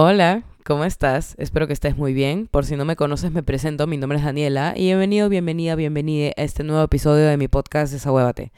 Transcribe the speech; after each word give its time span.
Hola, 0.00 0.44
¿cómo 0.64 0.84
estás? 0.84 1.34
Espero 1.38 1.66
que 1.66 1.72
estés 1.72 1.96
muy 1.96 2.14
bien. 2.14 2.46
Por 2.46 2.64
si 2.64 2.76
no 2.76 2.84
me 2.84 2.94
conoces, 2.94 3.32
me 3.32 3.42
presento. 3.42 3.88
Mi 3.88 3.96
nombre 3.96 4.20
es 4.20 4.24
Daniela 4.24 4.72
y 4.76 4.84
bienvenido, 4.84 5.28
bienvenida, 5.28 5.74
bienvenida 5.74 6.28
a 6.36 6.42
este 6.42 6.62
nuevo 6.62 6.84
episodio 6.84 7.26
de 7.26 7.36
mi 7.36 7.48
podcast 7.48 7.92
Desahuévate. 7.92 8.52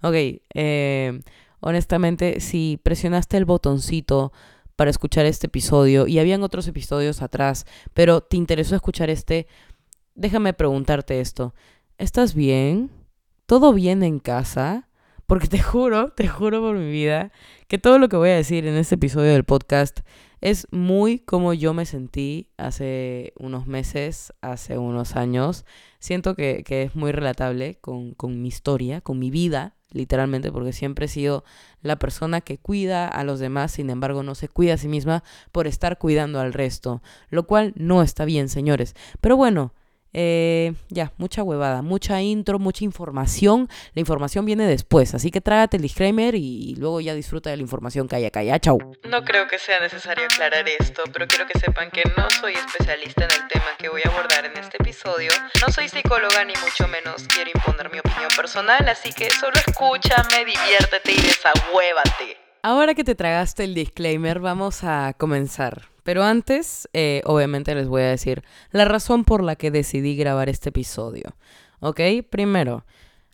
Ok, 0.00 0.14
eh, 0.54 1.20
honestamente, 1.60 2.40
si 2.40 2.80
presionaste 2.82 3.36
el 3.36 3.44
botoncito 3.44 4.32
para 4.74 4.88
escuchar 4.88 5.26
este 5.26 5.48
episodio 5.48 6.06
y 6.06 6.18
habían 6.18 6.42
otros 6.42 6.66
episodios 6.66 7.20
atrás, 7.20 7.66
pero 7.92 8.22
te 8.22 8.38
interesó 8.38 8.74
escuchar 8.74 9.10
este, 9.10 9.48
déjame 10.14 10.54
preguntarte 10.54 11.20
esto. 11.20 11.54
¿Estás 11.98 12.34
bien? 12.34 12.90
¿Todo 13.44 13.74
bien 13.74 14.02
en 14.02 14.18
casa? 14.18 14.88
Porque 15.26 15.46
te 15.46 15.60
juro, 15.60 16.12
te 16.12 16.26
juro 16.26 16.62
por 16.62 16.74
mi 16.76 16.90
vida, 16.90 17.32
que 17.68 17.76
todo 17.76 17.98
lo 17.98 18.08
que 18.08 18.16
voy 18.16 18.30
a 18.30 18.36
decir 18.36 18.66
en 18.66 18.76
este 18.76 18.94
episodio 18.94 19.32
del 19.32 19.44
podcast 19.44 20.00
es 20.40 20.68
muy 20.70 21.18
como 21.18 21.54
yo 21.54 21.74
me 21.74 21.86
sentí 21.86 22.50
hace 22.56 23.32
unos 23.38 23.66
meses, 23.66 24.32
hace 24.40 24.78
unos 24.78 25.16
años. 25.16 25.64
Siento 25.98 26.34
que, 26.34 26.64
es 26.68 26.94
muy 26.94 27.12
relatable 27.12 27.78
con, 27.80 28.14
con 28.14 28.42
mi 28.42 28.48
historia, 28.48 29.00
con 29.00 29.18
mi 29.18 29.30
vida, 29.30 29.76
literalmente, 29.92 30.52
porque 30.52 30.72
siempre 30.72 31.06
he 31.06 31.08
sido 31.08 31.44
la 31.80 31.98
persona 31.98 32.40
que 32.40 32.58
cuida 32.58 33.08
a 33.08 33.24
los 33.24 33.40
demás, 33.40 33.72
sin 33.72 33.90
embargo 33.90 34.22
no 34.22 34.34
se 34.34 34.48
cuida 34.48 34.74
a 34.74 34.78
sí 34.78 34.88
misma 34.88 35.24
por 35.52 35.66
estar 35.66 35.98
cuidando 35.98 36.40
al 36.40 36.52
resto, 36.52 37.02
lo 37.30 37.46
cual 37.46 37.72
no 37.76 38.02
está 38.02 38.24
bien, 38.24 38.48
señores. 38.48 38.94
Pero 39.20 39.36
bueno, 39.36 39.72
eh, 40.12 40.72
ya, 40.88 41.12
mucha 41.18 41.42
huevada, 41.42 41.82
mucha 41.82 42.22
intro, 42.22 42.58
mucha 42.58 42.84
información. 42.84 43.68
La 43.94 44.00
información 44.00 44.44
viene 44.44 44.66
después, 44.66 45.14
así 45.14 45.30
que 45.30 45.40
trágate 45.40 45.76
el 45.76 45.82
disclaimer 45.82 46.34
y, 46.34 46.74
luego 46.76 47.00
ya 47.00 47.14
disfruta 47.14 47.50
de 47.50 47.56
la 47.56 47.62
información 47.62 48.08
que 48.08 48.16
hay 48.16 48.24
acá. 48.24 48.42
Ya, 48.42 48.58
chau. 48.58 48.78
No 49.04 49.24
creo 49.24 49.46
que 49.46 49.58
sea 49.58 49.80
necesario 49.80 50.24
aclarar 50.24 50.66
esto, 50.68 51.02
pero 51.12 51.26
quiero 51.26 51.46
que 51.46 51.58
sepan 51.58 51.90
que 51.90 52.02
no 52.16 52.30
soy 52.40 52.54
especialista 52.54 53.24
en 53.24 53.30
el 53.30 53.48
tema 53.48 53.66
que 53.78 53.88
voy 53.88 54.02
a 54.04 54.08
abordar 54.08 54.44
en 54.46 54.56
este 54.56 54.78
episodio. 54.78 55.30
No 55.66 55.72
soy 55.72 55.88
psicóloga 55.88 56.44
ni 56.44 56.54
mucho 56.64 56.88
menos 56.88 57.26
quiero 57.28 57.50
imponer 57.54 57.90
mi 57.90 57.98
opinión 57.98 58.30
personal, 58.36 58.88
así 58.88 59.12
que 59.12 59.30
solo 59.30 59.54
escúchame, 59.66 60.44
diviértete 60.44 61.12
y 61.12 61.20
desahuévate. 61.20 62.36
Ahora 62.62 62.94
que 62.94 63.04
te 63.04 63.14
tragaste 63.14 63.64
el 63.64 63.74
disclaimer, 63.74 64.40
vamos 64.40 64.82
a 64.82 65.14
comenzar. 65.16 65.95
Pero 66.06 66.22
antes, 66.22 66.88
eh, 66.92 67.20
obviamente 67.24 67.74
les 67.74 67.88
voy 67.88 68.02
a 68.02 68.10
decir 68.10 68.44
la 68.70 68.84
razón 68.84 69.24
por 69.24 69.42
la 69.42 69.56
que 69.56 69.72
decidí 69.72 70.14
grabar 70.14 70.48
este 70.48 70.68
episodio. 70.68 71.34
¿Ok? 71.80 72.00
Primero, 72.30 72.84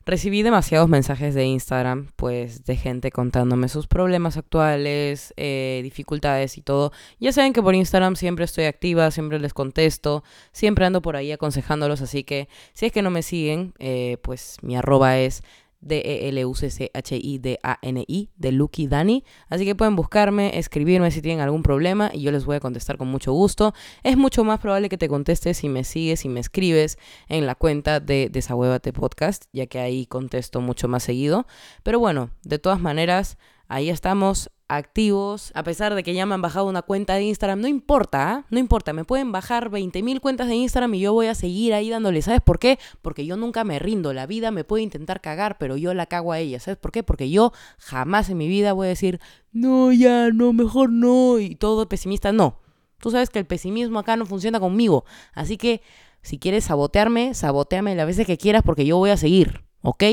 recibí 0.07 0.43
demasiados 0.43 0.89
mensajes 0.89 1.35
de 1.35 1.45
Instagram, 1.45 2.13
pues 2.17 2.65
de 2.65 2.77
gente 2.77 3.11
contándome 3.11 3.69
sus 3.69 3.87
problemas 3.87 4.39
actuales, 4.39 5.35
eh, 5.37 5.81
dificultades 5.83 6.57
y 6.57 6.63
todo. 6.63 6.93
Ya 7.21 7.31
saben 7.33 7.53
que 7.53 7.63
por 7.63 7.75
Instagram 7.75 8.17
siempre 8.17 8.47
estoy 8.47 8.65
activa, 8.65 9.11
siempre 9.11 9.39
les 9.39 9.53
contesto, 9.53 10.25
siempre 10.53 10.87
ando 10.87 11.03
por 11.03 11.17
ahí 11.17 11.31
aconsejándolos, 11.31 12.01
así 12.01 12.25
que 12.25 12.49
si 12.73 12.87
es 12.87 12.93
que 12.93 13.03
no 13.03 13.11
me 13.11 13.23
siguen, 13.23 13.75
eh, 13.81 14.17
pues 14.23 14.57
mi 14.63 14.79
arroba 14.79 15.19
es 15.19 15.43
D-E-L-U-C-C-H-I-D-A-N-I, 15.83 18.31
de 18.37 18.53
Lucky 18.53 18.87
Dani. 18.87 19.25
Así 19.49 19.65
que 19.65 19.75
pueden 19.75 19.97
buscarme, 19.97 20.59
escribirme 20.59 21.11
si 21.11 21.21
tienen 21.21 21.41
algún 21.41 21.63
problema 21.63 22.11
y 22.13 22.23
yo 22.23 22.33
les 22.33 22.45
voy 22.45 22.57
a 22.57 22.61
contestar 22.61 22.97
con 22.97 23.09
mucho 23.09 23.33
gusto. 23.33 23.75
Es 24.03 24.17
mucho 24.17 24.45
más 24.45 24.61
probable 24.61 24.89
que 24.89 24.97
te 24.97 25.09
contestes 25.09 25.59
si 25.59 25.69
me 25.69 25.85
sigues 25.85 26.25
y 26.25 26.29
me 26.29 26.41
escribes 26.41 26.99
en 27.29 27.47
la 27.47 27.55
cuenta 27.55 28.01
de 28.01 28.29
Desahuévate 28.31 28.93
Podcast, 28.93 29.45
ya 29.53 29.67
que 29.67 29.81
ahí 29.81 30.07
contesto 30.07 30.61
mucho 30.61 30.89
más 30.89 31.03
seguido. 31.03 31.47
Pero 31.83 31.99
bueno, 31.99 32.31
de 32.45 32.59
todas 32.59 32.81
maneras, 32.81 33.39
ahí 33.73 33.89
estamos 33.89 34.51
activos, 34.69 35.51
a 35.55 35.63
pesar 35.63 35.95
de 35.95 36.03
que 36.03 36.13
ya 36.13 36.27
me 36.27 36.35
han 36.35 36.43
bajado 36.43 36.67
una 36.67 36.83
cuenta 36.83 37.15
de 37.15 37.23
Instagram, 37.23 37.61
no 37.61 37.69
importa, 37.69 38.31
¿ah? 38.31 38.47
no 38.51 38.59
importa, 38.59 38.93
me 38.93 39.05
pueden 39.05 39.33
bajar 39.33 39.71
20.000 39.71 40.21
cuentas 40.21 40.49
de 40.49 40.57
Instagram 40.57 40.93
y 40.95 41.01
yo 41.01 41.15
voy 41.15 41.27
a 41.29 41.35
seguir 41.35 41.73
ahí 41.73 41.89
dándole, 41.89 42.21
¿sabes 42.21 42.43
por 42.43 42.59
qué? 42.59 42.79
Porque 43.01 43.25
yo 43.25 43.37
nunca 43.39 43.65
me 43.65 43.79
rindo, 43.79 44.13
la 44.13 44.27
vida 44.27 44.51
me 44.51 44.65
puede 44.65 44.83
intentar 44.83 45.23
cagar, 45.23 45.57
pero 45.57 45.79
yo 45.79 45.95
la 45.95 46.05
cago 46.05 46.33
a 46.33 46.39
ella, 46.39 46.61
¿sabes 46.61 46.79
por 46.79 46.93
qué? 46.93 47.03
Porque 47.03 47.31
yo 47.31 47.53
jamás 47.79 48.29
en 48.29 48.37
mi 48.37 48.47
vida 48.47 48.75
voy 48.75 48.87
a 48.87 48.91
decir, 48.91 49.21
no, 49.53 49.91
ya, 49.91 50.29
no, 50.29 50.53
mejor 50.53 50.91
no, 50.91 51.39
y 51.39 51.55
todo 51.55 51.89
pesimista, 51.89 52.31
no. 52.33 52.59
Tú 52.99 53.11
sabes 53.11 53.31
que 53.31 53.39
el 53.39 53.47
pesimismo 53.47 53.99
acá 53.99 54.17
no 54.17 54.27
funciona 54.27 54.61
conmigo, 54.61 55.07
así 55.33 55.57
que 55.57 55.81
si 56.21 56.39
quieres 56.39 56.65
sabotearme, 56.65 57.33
saboteame 57.33 57.95
las 57.95 58.07
veces 58.07 58.27
que 58.27 58.37
quieras 58.37 58.63
porque 58.65 58.85
yo 58.85 58.99
voy 58.99 59.11
a 59.11 59.17
seguir. 59.17 59.65
¿Ok? 59.83 60.05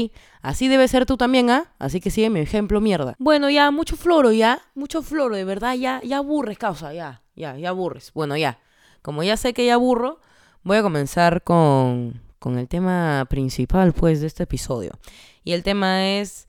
Así 0.42 0.68
debe 0.68 0.88
ser 0.88 1.06
tú 1.06 1.16
también, 1.16 1.50
¿ah? 1.50 1.74
Así 1.80 2.02
que 2.02 2.10
sigue 2.10 2.30
mi 2.30 2.40
ejemplo, 2.40 2.82
mierda. 2.82 3.16
Bueno, 3.20 3.50
ya, 3.50 3.72
mucho 3.72 3.96
floro, 3.96 4.32
ya. 4.32 4.62
Mucho 4.74 5.02
floro, 5.02 5.36
de 5.36 5.46
verdad, 5.46 5.76
ya, 5.76 6.02
ya 6.04 6.18
aburres, 6.18 6.58
causa, 6.58 6.92
ya, 6.94 7.22
ya, 7.36 7.56
ya 7.58 7.70
aburres. 7.70 8.12
Bueno, 8.14 8.36
ya. 8.36 8.60
Como 9.02 9.24
ya 9.24 9.38
sé 9.38 9.54
que 9.54 9.66
ya 9.66 9.76
aburro, 9.76 10.20
voy 10.64 10.78
a 10.78 10.82
comenzar 10.82 11.44
con, 11.44 12.22
con 12.40 12.58
el 12.58 12.68
tema 12.68 13.26
principal, 13.30 13.94
pues, 13.94 14.22
de 14.22 14.28
este 14.28 14.44
episodio. 14.44 14.92
Y 15.44 15.54
el 15.54 15.64
tema 15.64 16.08
es 16.08 16.48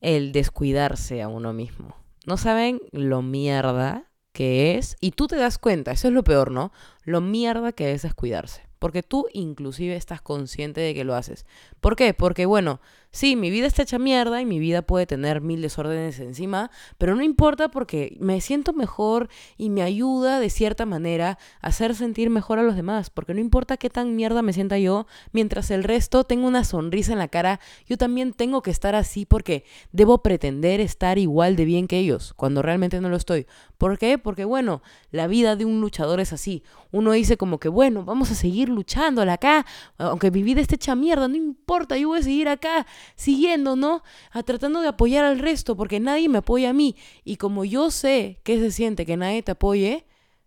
el 0.00 0.32
descuidarse 0.32 1.22
a 1.22 1.28
uno 1.28 1.52
mismo. 1.52 1.96
¿No 2.26 2.36
saben 2.36 2.80
lo 2.90 3.20
mierda 3.20 4.10
que 4.32 4.78
es? 4.78 4.96
Y 5.00 5.12
tú 5.12 5.26
te 5.26 5.36
das 5.36 5.58
cuenta, 5.58 5.92
eso 5.92 6.08
es 6.08 6.14
lo 6.14 6.24
peor, 6.24 6.50
¿no? 6.50 6.72
Lo 7.04 7.20
mierda 7.20 7.72
que 7.72 7.92
es 7.92 8.02
descuidarse. 8.02 8.62
Porque 8.82 9.04
tú 9.04 9.28
inclusive 9.32 9.94
estás 9.94 10.20
consciente 10.20 10.80
de 10.80 10.92
que 10.92 11.04
lo 11.04 11.14
haces. 11.14 11.46
¿Por 11.80 11.94
qué? 11.94 12.14
Porque 12.14 12.46
bueno, 12.46 12.80
sí, 13.12 13.36
mi 13.36 13.50
vida 13.50 13.66
está 13.66 13.82
hecha 13.82 13.98
mierda 13.98 14.40
y 14.40 14.46
mi 14.46 14.58
vida 14.58 14.82
puede 14.82 15.06
tener 15.06 15.40
mil 15.40 15.62
desórdenes 15.62 16.18
encima, 16.18 16.70
pero 16.98 17.14
no 17.14 17.22
importa 17.22 17.70
porque 17.70 18.16
me 18.18 18.40
siento 18.40 18.72
mejor 18.72 19.28
y 19.56 19.70
me 19.70 19.82
ayuda 19.82 20.40
de 20.40 20.50
cierta 20.50 20.86
manera 20.86 21.38
a 21.60 21.68
hacer 21.68 21.94
sentir 21.94 22.30
mejor 22.30 22.58
a 22.58 22.62
los 22.62 22.74
demás. 22.74 23.10
Porque 23.10 23.34
no 23.34 23.40
importa 23.40 23.76
qué 23.76 23.90
tan 23.90 24.16
mierda 24.16 24.42
me 24.42 24.52
sienta 24.52 24.78
yo, 24.78 25.06
mientras 25.32 25.70
el 25.70 25.84
resto 25.84 26.24
tenga 26.24 26.46
una 26.46 26.64
sonrisa 26.64 27.12
en 27.12 27.18
la 27.18 27.28
cara, 27.28 27.60
yo 27.86 27.96
también 27.96 28.32
tengo 28.32 28.62
que 28.62 28.70
estar 28.70 28.94
así 28.94 29.26
porque 29.26 29.64
debo 29.92 30.22
pretender 30.22 30.80
estar 30.80 31.18
igual 31.18 31.54
de 31.56 31.64
bien 31.64 31.86
que 31.86 31.98
ellos, 31.98 32.32
cuando 32.34 32.62
realmente 32.62 33.00
no 33.00 33.08
lo 33.08 33.16
estoy. 33.16 33.46
¿Por 33.78 33.98
qué? 33.98 34.18
Porque 34.18 34.44
bueno, 34.44 34.82
la 35.10 35.26
vida 35.26 35.56
de 35.56 35.64
un 35.64 35.80
luchador 35.80 36.20
es 36.20 36.32
así. 36.32 36.62
Uno 36.90 37.12
dice 37.12 37.36
como 37.36 37.58
que 37.58 37.68
bueno, 37.68 38.04
vamos 38.04 38.30
a 38.30 38.34
seguir 38.34 38.68
luchándola 38.68 39.34
acá, 39.34 39.66
aunque 39.98 40.30
mi 40.30 40.42
vida 40.42 40.60
esté 40.60 40.76
hecha 40.76 40.94
mierda, 40.94 41.28
no 41.28 41.36
importa, 41.36 41.96
yo 41.96 42.08
voy 42.08 42.20
a 42.20 42.22
seguir 42.22 42.48
acá, 42.48 42.86
siguiendo, 43.14 43.76
¿no? 43.76 44.02
A 44.30 44.42
tratando 44.42 44.80
de 44.80 44.88
apoyar 44.88 45.24
al 45.24 45.38
resto, 45.38 45.76
porque 45.76 46.00
nadie 46.00 46.28
me 46.28 46.38
apoya 46.38 46.70
a 46.70 46.72
mí. 46.72 46.96
Y 47.24 47.36
como 47.36 47.64
yo 47.64 47.90
sé 47.90 48.40
que 48.44 48.58
se 48.58 48.70
siente 48.70 49.06
que 49.06 49.16
nadie 49.16 49.42
te 49.42 49.52
apoye, 49.52 50.06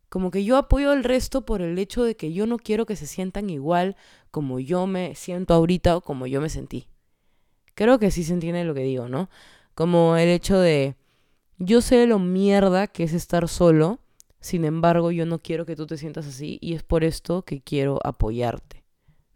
como 0.09 0.31
que 0.31 0.43
yo 0.43 0.57
apoyo 0.57 0.91
al 0.91 1.03
resto 1.03 1.45
por 1.45 1.61
el 1.61 1.77
hecho 1.77 2.03
de 2.03 2.16
que 2.16 2.31
yo 2.31 2.47
no 2.47 2.57
quiero 2.57 2.85
que 2.85 2.95
se 2.95 3.07
sientan 3.07 3.49
igual 3.49 3.95
como 4.31 4.59
yo 4.59 4.88
me 4.88 5.16
siento 5.16 5.53
ahorita 5.53 5.97
o 5.97 6.01
como 6.01 6.27
yo 6.27 6.41
me 6.41 6.49
sentí. 6.49 6.88
Creo 7.73 7.99
que 7.99 8.11
sí 8.11 8.23
se 8.23 8.33
entiende 8.33 8.63
lo 8.63 8.73
que 8.73 8.83
digo, 8.83 9.09
¿no? 9.09 9.29
Como 9.73 10.16
el 10.16 10.29
hecho 10.29 10.57
de, 10.59 10.95
yo 11.57 11.81
sé 11.81 12.07
lo 12.07 12.19
mierda 12.19 12.87
que 12.87 13.03
es 13.03 13.13
estar 13.13 13.47
solo, 13.49 13.99
sin 14.39 14.63
embargo, 14.63 15.11
yo 15.11 15.25
no 15.25 15.39
quiero 15.39 15.66
que 15.66 15.75
tú 15.75 15.87
te 15.87 15.97
sientas 15.97 16.27
así 16.27 16.59
y 16.61 16.75
es 16.75 16.83
por 16.83 17.03
esto 17.03 17.41
que 17.41 17.61
quiero 17.61 17.99
apoyarte, 18.03 18.83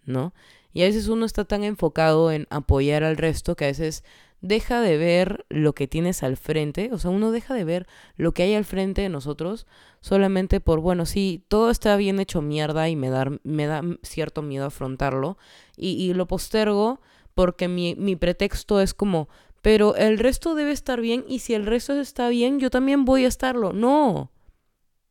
¿no? 0.05 0.33
Y 0.73 0.83
a 0.83 0.85
veces 0.85 1.07
uno 1.07 1.25
está 1.25 1.45
tan 1.45 1.63
enfocado 1.63 2.31
en 2.31 2.47
apoyar 2.49 3.03
al 3.03 3.17
resto 3.17 3.55
que 3.55 3.65
a 3.65 3.69
veces 3.69 4.03
deja 4.41 4.81
de 4.81 4.97
ver 4.97 5.45
lo 5.49 5.73
que 5.73 5.87
tienes 5.87 6.23
al 6.23 6.37
frente, 6.37 6.91
o 6.93 6.97
sea, 6.97 7.11
uno 7.11 7.31
deja 7.31 7.53
de 7.53 7.65
ver 7.65 7.87
lo 8.15 8.33
que 8.33 8.43
hay 8.43 8.55
al 8.55 8.63
frente 8.63 9.01
de 9.01 9.09
nosotros 9.09 9.67
solamente 9.99 10.61
por, 10.61 10.79
bueno, 10.79 11.05
sí, 11.05 11.43
todo 11.49 11.69
está 11.69 11.97
bien 11.97 12.19
hecho 12.19 12.41
mierda 12.41 12.87
y 12.87 12.95
me 12.95 13.09
da, 13.09 13.25
me 13.43 13.65
da 13.67 13.81
cierto 14.01 14.41
miedo 14.41 14.65
afrontarlo 14.65 15.37
y, 15.75 15.89
y 15.89 16.13
lo 16.13 16.27
postergo 16.27 17.01
porque 17.33 17.67
mi, 17.67 17.95
mi 17.95 18.15
pretexto 18.15 18.79
es 18.79 18.93
como, 18.93 19.27
pero 19.61 19.95
el 19.95 20.19
resto 20.19 20.55
debe 20.55 20.71
estar 20.71 21.01
bien 21.01 21.25
y 21.27 21.39
si 21.39 21.53
el 21.53 21.65
resto 21.65 21.93
está 21.99 22.29
bien, 22.29 22.59
yo 22.59 22.69
también 22.69 23.05
voy 23.05 23.25
a 23.25 23.27
estarlo. 23.27 23.73
No, 23.73 24.31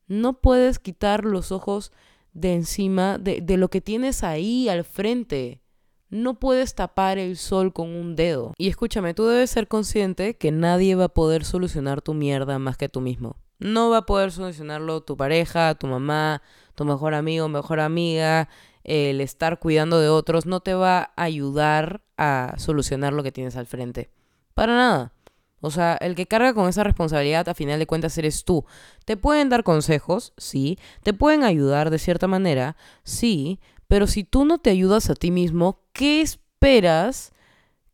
no 0.06 0.40
puedes 0.40 0.78
quitar 0.78 1.24
los 1.24 1.52
ojos 1.52 1.92
de 2.38 2.54
encima 2.54 3.18
de, 3.18 3.40
de, 3.40 3.56
lo 3.56 3.68
que 3.68 3.80
tienes 3.80 4.22
ahí 4.24 4.68
al 4.68 4.84
frente. 4.84 5.62
No 6.10 6.38
puedes 6.38 6.74
tapar 6.74 7.18
el 7.18 7.36
sol 7.36 7.72
con 7.72 7.88
un 7.90 8.16
dedo. 8.16 8.54
Y 8.56 8.68
escúchame, 8.68 9.12
tú 9.12 9.26
debes 9.26 9.50
ser 9.50 9.68
consciente 9.68 10.36
que 10.36 10.50
nadie 10.50 10.94
va 10.94 11.04
a 11.04 11.08
poder 11.08 11.44
solucionar 11.44 12.00
tu 12.00 12.14
mierda 12.14 12.58
más 12.58 12.76
que 12.76 12.88
tú 12.88 13.00
mismo. 13.00 13.36
No 13.58 13.90
va 13.90 13.98
a 13.98 14.06
poder 14.06 14.30
solucionarlo 14.30 15.02
tu 15.02 15.16
pareja, 15.16 15.74
tu 15.74 15.86
mamá, 15.86 16.42
tu 16.74 16.84
mejor 16.84 17.14
amigo, 17.14 17.48
mejor 17.48 17.80
amiga. 17.80 18.48
El 18.84 19.20
estar 19.20 19.58
cuidando 19.58 20.00
de 20.00 20.08
otros 20.08 20.46
no 20.46 20.60
te 20.60 20.74
va 20.74 21.12
a 21.16 21.22
ayudar 21.24 22.02
a 22.16 22.54
solucionar 22.56 23.12
lo 23.12 23.22
que 23.22 23.32
tienes 23.32 23.56
al 23.56 23.66
frente. 23.66 24.10
Para 24.54 24.74
nada. 24.74 25.12
O 25.60 25.70
sea, 25.70 25.96
el 26.00 26.14
que 26.14 26.26
carga 26.26 26.54
con 26.54 26.68
esa 26.68 26.84
responsabilidad 26.84 27.48
a 27.48 27.54
final 27.54 27.78
de 27.78 27.86
cuentas 27.86 28.16
eres 28.18 28.44
tú. 28.44 28.64
Te 29.04 29.16
pueden 29.16 29.48
dar 29.48 29.64
consejos, 29.64 30.32
sí. 30.36 30.78
Te 31.02 31.12
pueden 31.12 31.42
ayudar 31.44 31.90
de 31.90 31.98
cierta 31.98 32.26
manera, 32.26 32.76
sí. 33.02 33.60
Pero 33.88 34.06
si 34.06 34.24
tú 34.24 34.44
no 34.44 34.58
te 34.58 34.70
ayudas 34.70 35.10
a 35.10 35.14
ti 35.14 35.30
mismo, 35.30 35.80
¿qué 35.92 36.20
esperas 36.20 37.32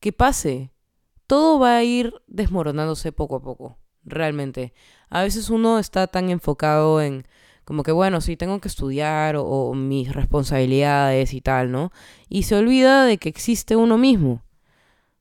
que 0.00 0.12
pase? 0.12 0.72
Todo 1.26 1.58
va 1.58 1.76
a 1.76 1.84
ir 1.84 2.14
desmoronándose 2.26 3.12
poco 3.12 3.36
a 3.36 3.42
poco, 3.42 3.78
realmente. 4.02 4.74
A 5.08 5.22
veces 5.22 5.48
uno 5.48 5.78
está 5.78 6.06
tan 6.06 6.28
enfocado 6.30 7.00
en 7.00 7.26
como 7.64 7.82
que 7.82 7.92
bueno, 7.92 8.20
sí 8.20 8.36
tengo 8.36 8.60
que 8.60 8.68
estudiar 8.68 9.36
o, 9.38 9.72
mis 9.74 10.12
responsabilidades 10.12 11.32
y 11.32 11.40
tal, 11.40 11.72
¿no? 11.72 11.92
Y 12.28 12.42
se 12.42 12.56
olvida 12.56 13.04
de 13.06 13.18
que 13.18 13.28
existe 13.28 13.74
uno 13.76 13.96
mismo. 13.96 14.42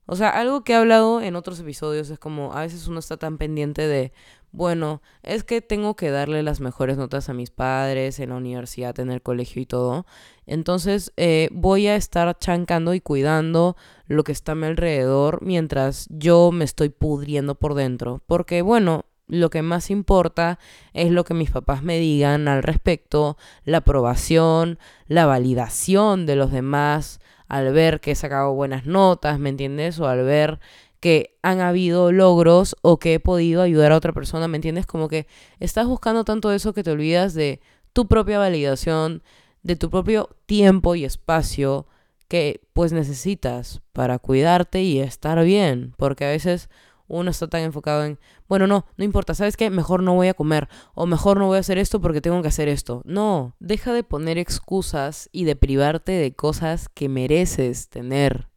O 0.06 0.16
sea, 0.16 0.30
algo 0.30 0.64
que 0.64 0.74
he 0.74 0.76
hablado 0.76 1.22
en 1.22 1.36
otros 1.36 1.60
episodios 1.60 2.10
es 2.10 2.20
como 2.20 2.54
a 2.54 2.62
veces 2.62 2.88
uno 2.88 3.00
está 3.00 3.18
tan 3.18 3.38
pendiente 3.38 3.88
de, 3.88 4.12
bueno, 4.52 5.02
es 5.24 5.44
que 5.44 5.62
tengo 5.62 5.96
que 5.96 6.12
darle 6.12 6.44
las 6.44 6.60
mejores 6.60 6.98
notas 6.98 7.30
a 7.30 7.34
mis 7.34 7.50
padres 7.50 8.20
en 8.20 8.30
la 8.30 8.36
universidad, 8.36 9.00
en 9.00 9.12
el 9.12 9.22
colegio 9.22 9.62
y 9.62 9.66
todo. 9.66 10.06
Entonces 10.46 11.14
eh, 11.18 11.50
voy 11.52 11.88
a 11.88 11.96
estar 11.96 12.38
chancando 12.38 12.94
y 12.94 13.02
cuidando 13.02 13.76
lo 14.08 14.24
que 14.24 14.32
está 14.32 14.52
a 14.52 14.56
mi 14.56 14.68
alrededor 14.68 15.42
mientras 15.42 16.08
yo 16.10 16.52
me 16.52 16.66
estoy 16.66 16.90
pudriendo 16.90 17.56
por 17.56 17.74
dentro. 17.74 18.22
Porque 18.28 18.62
bueno, 18.62 19.06
lo 19.28 19.50
que 19.50 19.62
más 19.62 19.90
importa 19.90 20.60
es 20.94 21.12
lo 21.12 21.24
que 21.24 21.34
mis 21.34 21.50
papás 21.50 21.82
me 21.82 21.98
digan 21.98 22.48
al 22.48 22.62
respecto, 22.62 23.38
la 23.64 23.78
aprobación, 23.78 24.78
la 25.08 25.26
validación 25.26 26.26
de 26.26 26.36
los 26.36 26.52
demás 26.52 27.20
al 27.54 27.72
ver 27.72 28.02
que 28.02 28.10
he 28.10 28.16
sacado 28.16 28.52
buenas 28.56 28.88
notas, 28.88 29.38
¿me 29.38 29.50
entiendes? 29.50 30.00
O 30.00 30.08
al 30.08 30.24
ver 30.24 30.60
que 31.00 31.38
han 31.44 31.62
habido 31.62 32.12
logros 32.12 32.76
o 32.82 32.98
que 32.98 33.14
he 33.14 33.20
podido 33.20 33.62
ayudar 33.62 33.92
a 33.92 33.98
otra 33.98 34.12
persona, 34.12 34.48
¿me 34.48 34.58
entiendes? 34.58 34.88
Como 34.88 35.08
que 35.08 35.28
estás 35.60 35.86
buscando 35.86 36.24
tanto 36.26 36.52
eso 36.52 36.74
que 36.74 36.82
te 36.82 36.90
olvidas 36.90 37.36
de 37.36 37.62
tu 37.94 38.08
propia 38.08 38.40
validación, 38.40 39.22
de 39.62 39.76
tu 39.76 39.92
propio 39.92 40.36
tiempo 40.48 40.96
y 40.96 41.06
espacio 41.06 41.86
que 42.28 42.62
pues 42.74 42.92
necesitas 42.92 43.84
para 43.92 44.18
cuidarte 44.18 44.82
y 44.82 45.00
estar 45.00 45.44
bien, 45.44 45.94
porque 45.98 46.26
a 46.26 46.30
veces 46.30 46.72
uno 47.08 47.30
está 47.30 47.48
tan 47.48 47.62
enfocado 47.62 48.04
en, 48.04 48.18
bueno, 48.54 48.68
no, 48.68 48.86
no 48.98 49.04
importa, 49.04 49.34
¿sabes 49.34 49.58
qué? 49.58 49.72
Mejor 49.72 50.04
no 50.04 50.14
voy 50.14 50.28
a 50.28 50.36
comer 50.36 50.70
o 50.94 51.08
mejor 51.08 51.40
no 51.40 51.48
voy 51.48 51.58
a 51.58 51.62
hacer 51.62 51.80
esto 51.80 52.00
porque 52.00 52.22
tengo 52.22 52.40
que 52.44 52.50
hacer 52.50 52.68
esto. 52.68 53.02
No, 53.04 53.56
deja 53.60 53.94
de 53.94 54.04
poner 54.04 54.38
excusas 54.38 55.28
y 55.32 55.46
de 55.46 55.56
privarte 55.56 56.12
de 56.12 56.36
cosas 56.36 56.88
que 56.88 57.10
mereces 57.10 57.90
tener. 57.90 58.50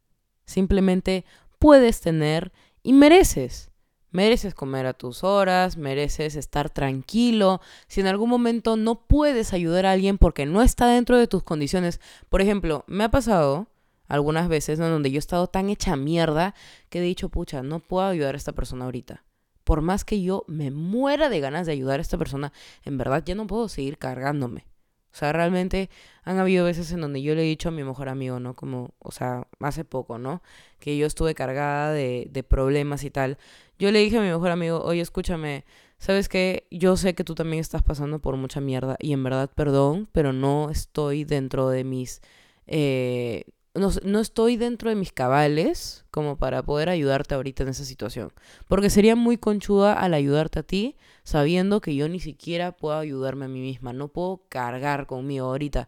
Simplemente 0.45 1.25
puedes 1.57 1.99
tener 1.99 2.51
y 2.83 2.93
mereces. 2.93 3.71
Mereces 4.11 4.53
comer 4.53 4.85
a 4.85 4.93
tus 4.93 5.23
horas, 5.23 5.77
mereces 5.77 6.35
estar 6.35 6.69
tranquilo. 6.69 7.59
Si 7.87 7.99
en 7.99 8.05
algún 8.05 8.29
momento 8.29 8.77
no 8.77 9.07
puedes 9.07 9.51
ayudar 9.51 9.87
a 9.87 9.93
alguien 9.93 10.19
porque 10.19 10.45
no 10.45 10.61
está 10.61 10.85
dentro 10.85 11.17
de 11.17 11.25
tus 11.25 11.41
condiciones, 11.41 11.99
por 12.29 12.41
ejemplo, 12.41 12.83
me 12.85 13.03
ha 13.03 13.09
pasado 13.09 13.65
algunas 14.07 14.47
veces 14.47 14.77
en 14.77 14.91
donde 14.91 15.09
yo 15.09 15.17
he 15.17 15.25
estado 15.25 15.47
tan 15.47 15.71
hecha 15.71 15.95
mierda 15.95 16.53
que 16.89 16.99
he 16.99 17.01
dicho, 17.01 17.29
pucha, 17.29 17.63
no 17.63 17.79
puedo 17.79 18.05
ayudar 18.05 18.35
a 18.35 18.37
esta 18.37 18.51
persona 18.51 18.85
ahorita. 18.85 19.23
Por 19.67 19.81
más 19.81 20.05
que 20.05 20.21
yo 20.21 20.45
me 20.47 20.71
muera 20.71 21.27
de 21.27 21.41
ganas 21.41 21.65
de 21.67 21.73
ayudar 21.73 21.99
a 21.99 22.01
esta 22.01 22.17
persona, 22.17 22.53
en 22.85 22.97
verdad 22.97 23.21
ya 23.25 23.35
no 23.35 23.47
puedo 23.47 23.67
seguir 23.67 23.97
cargándome. 23.97 24.65
O 25.11 25.17
sea, 25.17 25.33
realmente 25.33 25.89
han 26.23 26.39
habido 26.39 26.63
veces 26.63 26.89
en 26.93 27.01
donde 27.01 27.21
yo 27.21 27.35
le 27.35 27.41
he 27.41 27.45
dicho 27.45 27.67
a 27.67 27.73
mi 27.73 27.83
mejor 27.83 28.07
amigo, 28.07 28.39
¿no? 28.39 28.55
Como, 28.55 28.93
o 28.99 29.11
sea, 29.11 29.45
hace 29.59 29.83
poco, 29.83 30.19
¿no? 30.19 30.41
Que 30.79 30.95
yo 30.97 31.05
estuve 31.05 31.35
cargada 31.35 31.91
de, 31.91 32.29
de 32.31 32.43
problemas 32.43 33.03
y 33.03 33.11
tal. 33.11 33.37
Yo 33.77 33.91
le 33.91 33.99
dije 33.99 34.17
a 34.17 34.21
mi 34.21 34.29
mejor 34.29 34.51
amigo, 34.51 34.81
oye, 34.81 35.01
escúchame, 35.01 35.65
¿sabes 35.97 36.29
qué? 36.29 36.65
Yo 36.71 36.95
sé 36.95 37.13
que 37.13 37.25
tú 37.25 37.35
también 37.35 37.59
estás 37.59 37.83
pasando 37.83 38.19
por 38.19 38.37
mucha 38.37 38.61
mierda 38.61 38.95
y 39.01 39.11
en 39.11 39.21
verdad, 39.21 39.51
perdón, 39.53 40.07
pero 40.13 40.31
no 40.31 40.69
estoy 40.69 41.25
dentro 41.25 41.67
de 41.67 41.83
mis... 41.83 42.21
Eh, 42.67 43.43
no, 43.77 44.19
estoy 44.19 44.57
dentro 44.57 44.89
de 44.89 44.95
mis 44.95 45.11
cabales 45.11 46.05
como 46.11 46.37
para 46.37 46.63
poder 46.63 46.89
ayudarte 46.89 47.35
ahorita 47.35 47.63
en 47.63 47.69
esa 47.69 47.85
situación. 47.85 48.31
Porque 48.67 48.89
sería 48.89 49.15
muy 49.15 49.37
conchuda 49.37 49.93
al 49.93 50.13
ayudarte 50.13 50.59
a 50.59 50.63
ti 50.63 50.95
sabiendo 51.23 51.81
que 51.81 51.95
yo 51.95 52.07
ni 52.09 52.19
siquiera 52.19 52.71
puedo 52.71 52.97
ayudarme 52.97 53.45
a 53.45 53.49
mí 53.49 53.59
misma. 53.59 53.93
No 53.93 54.07
puedo 54.07 54.43
cargar 54.49 55.07
conmigo 55.07 55.47
ahorita. 55.47 55.87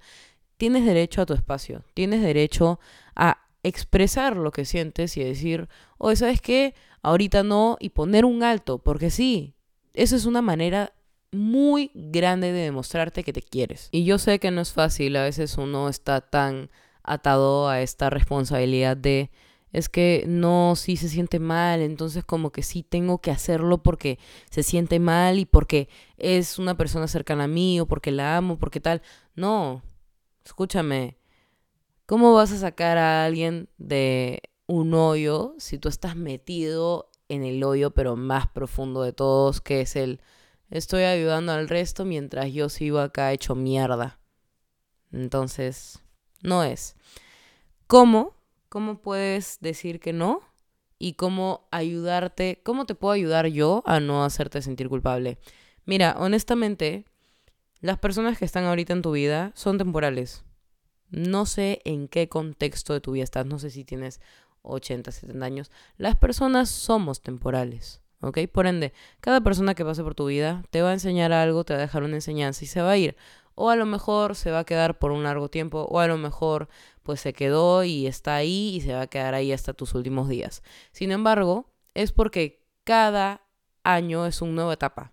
Tienes 0.58 0.86
derecho 0.86 1.22
a 1.22 1.26
tu 1.26 1.34
espacio. 1.34 1.84
Tienes 1.94 2.22
derecho 2.22 2.80
a 3.16 3.40
expresar 3.64 4.36
lo 4.36 4.52
que 4.52 4.66
sientes 4.66 5.16
y 5.18 5.24
decir, 5.24 5.70
oye, 5.98 6.16
¿sabes 6.16 6.42
qué? 6.42 6.76
Ahorita 7.02 7.44
no 7.44 7.78
y 7.80 7.90
poner 7.90 8.26
un 8.26 8.44
alto. 8.44 8.80
Porque 8.80 9.10
sí, 9.10 9.56
eso 9.94 10.16
es 10.16 10.26
una 10.26 10.42
manera 10.42 10.94
muy 11.32 11.92
grande 11.94 12.52
de 12.52 12.62
demostrarte 12.62 13.24
que 13.24 13.34
te 13.34 13.42
quieres. 13.42 13.90
Y 13.92 14.04
yo 14.04 14.18
sé 14.18 14.40
que 14.40 14.52
no 14.52 14.62
es 14.62 14.74
fácil. 14.74 15.16
A 15.16 15.24
veces 15.24 15.58
uno 15.58 15.90
está 15.90 16.22
tan 16.22 16.70
atado 17.10 17.68
a 17.68 17.82
esta 17.82 18.10
responsabilidad 18.10 18.96
de 18.96 19.32
es 19.72 19.90
que 19.90 20.24
no, 20.28 20.76
sí 20.76 20.98
se 20.98 21.10
siente 21.10 21.40
mal, 21.40 21.82
entonces 21.82 22.24
como 22.26 22.52
que 22.52 22.64
sí 22.64 22.84
tengo 22.84 23.20
que 23.20 23.32
hacerlo 23.32 23.84
porque 23.84 24.18
se 24.50 24.64
siente 24.64 25.00
mal 25.00 25.38
y 25.40 25.46
porque 25.46 25.90
es 26.18 26.58
una 26.58 26.76
persona 26.76 27.08
cercana 27.08 27.44
a 27.44 27.48
mí 27.48 27.80
o 27.80 27.86
porque 27.86 28.12
la 28.12 28.38
amo, 28.38 28.58
porque 28.58 28.80
tal. 28.80 29.02
No, 29.36 29.84
escúchame, 30.44 31.18
¿cómo 32.06 32.34
vas 32.34 32.52
a 32.52 32.58
sacar 32.58 32.98
a 32.98 33.26
alguien 33.26 33.70
de 33.78 34.42
un 34.66 34.94
hoyo 34.94 35.56
si 35.60 35.78
tú 35.78 35.90
estás 35.90 36.16
metido 36.16 37.12
en 37.28 37.44
el 37.44 37.64
hoyo 37.64 37.92
pero 37.92 38.16
más 38.16 38.48
profundo 38.48 39.04
de 39.04 39.14
todos, 39.14 39.62
que 39.62 39.82
es 39.82 39.96
el 39.96 40.22
estoy 40.72 41.04
ayudando 41.04 41.52
al 41.52 41.70
resto 41.70 42.06
mientras 42.06 42.52
yo 42.52 42.70
sigo 42.70 43.00
acá 43.00 43.32
hecho 43.34 43.56
mierda? 43.56 44.20
Entonces, 45.12 46.02
no 46.42 46.64
es. 46.64 46.96
¿Cómo? 47.88 48.36
¿Cómo 48.70 49.02
puedes 49.02 49.60
decir 49.62 50.00
que 50.00 50.14
no? 50.14 50.42
Y 50.98 51.14
cómo 51.14 51.68
ayudarte, 51.72 52.62
cómo 52.64 52.86
te 52.86 52.96
puedo 52.96 53.14
ayudar 53.14 53.48
yo 53.48 53.84
a 53.86 54.00
no 54.00 54.24
hacerte 54.24 54.62
sentir 54.62 54.90
culpable. 54.90 55.40
Mira, 55.86 56.16
honestamente, 56.20 57.06
las 57.82 57.98
personas 57.98 58.38
que 58.38 58.46
están 58.46 58.66
ahorita 58.66 58.94
en 58.94 59.02
tu 59.02 59.14
vida 59.14 59.52
son 59.56 59.78
temporales. 59.78 60.44
No 61.10 61.46
sé 61.46 61.82
en 61.86 62.08
qué 62.08 62.30
contexto 62.30 62.94
de 62.94 63.02
tu 63.02 63.14
vida 63.14 63.24
estás, 63.24 63.46
no 63.46 63.58
sé 63.58 63.70
si 63.70 63.84
tienes 63.86 64.20
80, 64.62 65.12
70 65.12 65.46
años. 65.46 65.72
Las 65.98 66.16
personas 66.16 66.70
somos 66.70 67.22
temporales, 67.22 68.02
¿ok? 68.22 68.40
Por 68.52 68.68
ende, 68.68 68.94
cada 69.22 69.42
persona 69.42 69.74
que 69.74 69.86
pase 69.86 70.04
por 70.04 70.14
tu 70.14 70.28
vida 70.28 70.64
te 70.70 70.82
va 70.82 70.90
a 70.90 70.94
enseñar 70.94 71.32
algo, 71.32 71.64
te 71.64 71.74
va 71.74 71.80
a 71.80 71.82
dejar 71.82 72.04
una 72.04 72.16
enseñanza 72.16 72.64
y 72.64 72.68
se 72.68 72.82
va 72.82 72.92
a 72.92 72.98
ir 72.98 73.16
o 73.60 73.70
a 73.70 73.76
lo 73.76 73.86
mejor 73.86 74.36
se 74.36 74.52
va 74.52 74.60
a 74.60 74.64
quedar 74.64 75.00
por 75.00 75.12
un 75.12 75.24
largo 75.24 75.50
tiempo, 75.50 75.82
o 75.90 76.00
a 76.00 76.08
lo 76.08 76.18
mejor 76.18 76.70
pues 77.04 77.20
se 77.20 77.34
quedó 77.34 77.84
y 77.84 78.08
está 78.08 78.36
ahí 78.36 78.76
y 78.76 78.82
se 78.82 78.94
va 78.94 79.02
a 79.02 79.08
quedar 79.08 79.34
ahí 79.34 79.52
hasta 79.52 79.74
tus 79.74 79.96
últimos 79.96 80.30
días. 80.30 80.64
Sin 80.94 81.12
embargo, 81.12 81.70
es 81.94 82.14
porque 82.14 82.66
cada 82.86 83.42
año 83.84 84.26
es 84.26 84.42
una 84.42 84.54
nueva 84.54 84.74
etapa. 84.74 85.12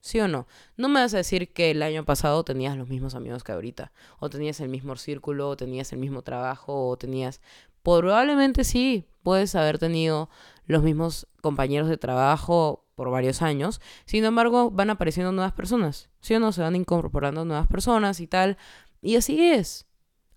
¿Sí 0.00 0.18
o 0.20 0.26
no? 0.26 0.46
No 0.78 0.88
me 0.88 1.00
vas 1.00 1.12
a 1.12 1.18
decir 1.18 1.52
que 1.52 1.70
el 1.70 1.82
año 1.82 2.06
pasado 2.06 2.42
tenías 2.44 2.78
los 2.78 2.88
mismos 2.88 3.14
amigos 3.14 3.44
que 3.44 3.52
ahorita, 3.52 3.92
o 4.18 4.30
tenías 4.30 4.58
el 4.60 4.70
mismo 4.70 4.96
círculo, 4.96 5.50
o 5.50 5.56
tenías 5.58 5.92
el 5.92 5.98
mismo 5.98 6.22
trabajo, 6.22 6.88
o 6.88 6.96
tenías... 6.96 7.42
Probablemente 7.82 8.64
sí, 8.64 9.06
puedes 9.22 9.54
haber 9.54 9.78
tenido 9.78 10.28
los 10.66 10.82
mismos 10.82 11.26
compañeros 11.40 11.88
de 11.88 11.96
trabajo 11.96 12.84
por 12.94 13.10
varios 13.10 13.42
años. 13.42 13.80
Sin 14.04 14.24
embargo, 14.24 14.70
van 14.70 14.90
apareciendo 14.90 15.32
nuevas 15.32 15.52
personas. 15.52 16.10
¿Sí 16.20 16.34
o 16.34 16.40
no? 16.40 16.52
Se 16.52 16.62
van 16.62 16.76
incorporando 16.76 17.44
nuevas 17.44 17.66
personas 17.66 18.20
y 18.20 18.26
tal. 18.26 18.56
Y 19.00 19.16
así 19.16 19.42
es. 19.42 19.86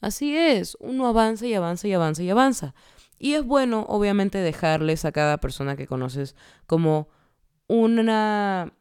Así 0.01 0.35
es. 0.35 0.77
Uno 0.79 1.07
avanza 1.07 1.45
y 1.45 1.53
avanza 1.53 1.87
y 1.87 1.93
avanza 1.93 2.23
y 2.23 2.29
avanza. 2.29 2.75
Y 3.17 3.33
es 3.33 3.45
bueno, 3.45 3.85
obviamente, 3.87 4.39
dejarles 4.39 5.05
a 5.05 5.11
cada 5.11 5.37
persona 5.37 5.75
que 5.75 5.87
conoces 5.87 6.35
como 6.67 7.09
una, 7.67 8.73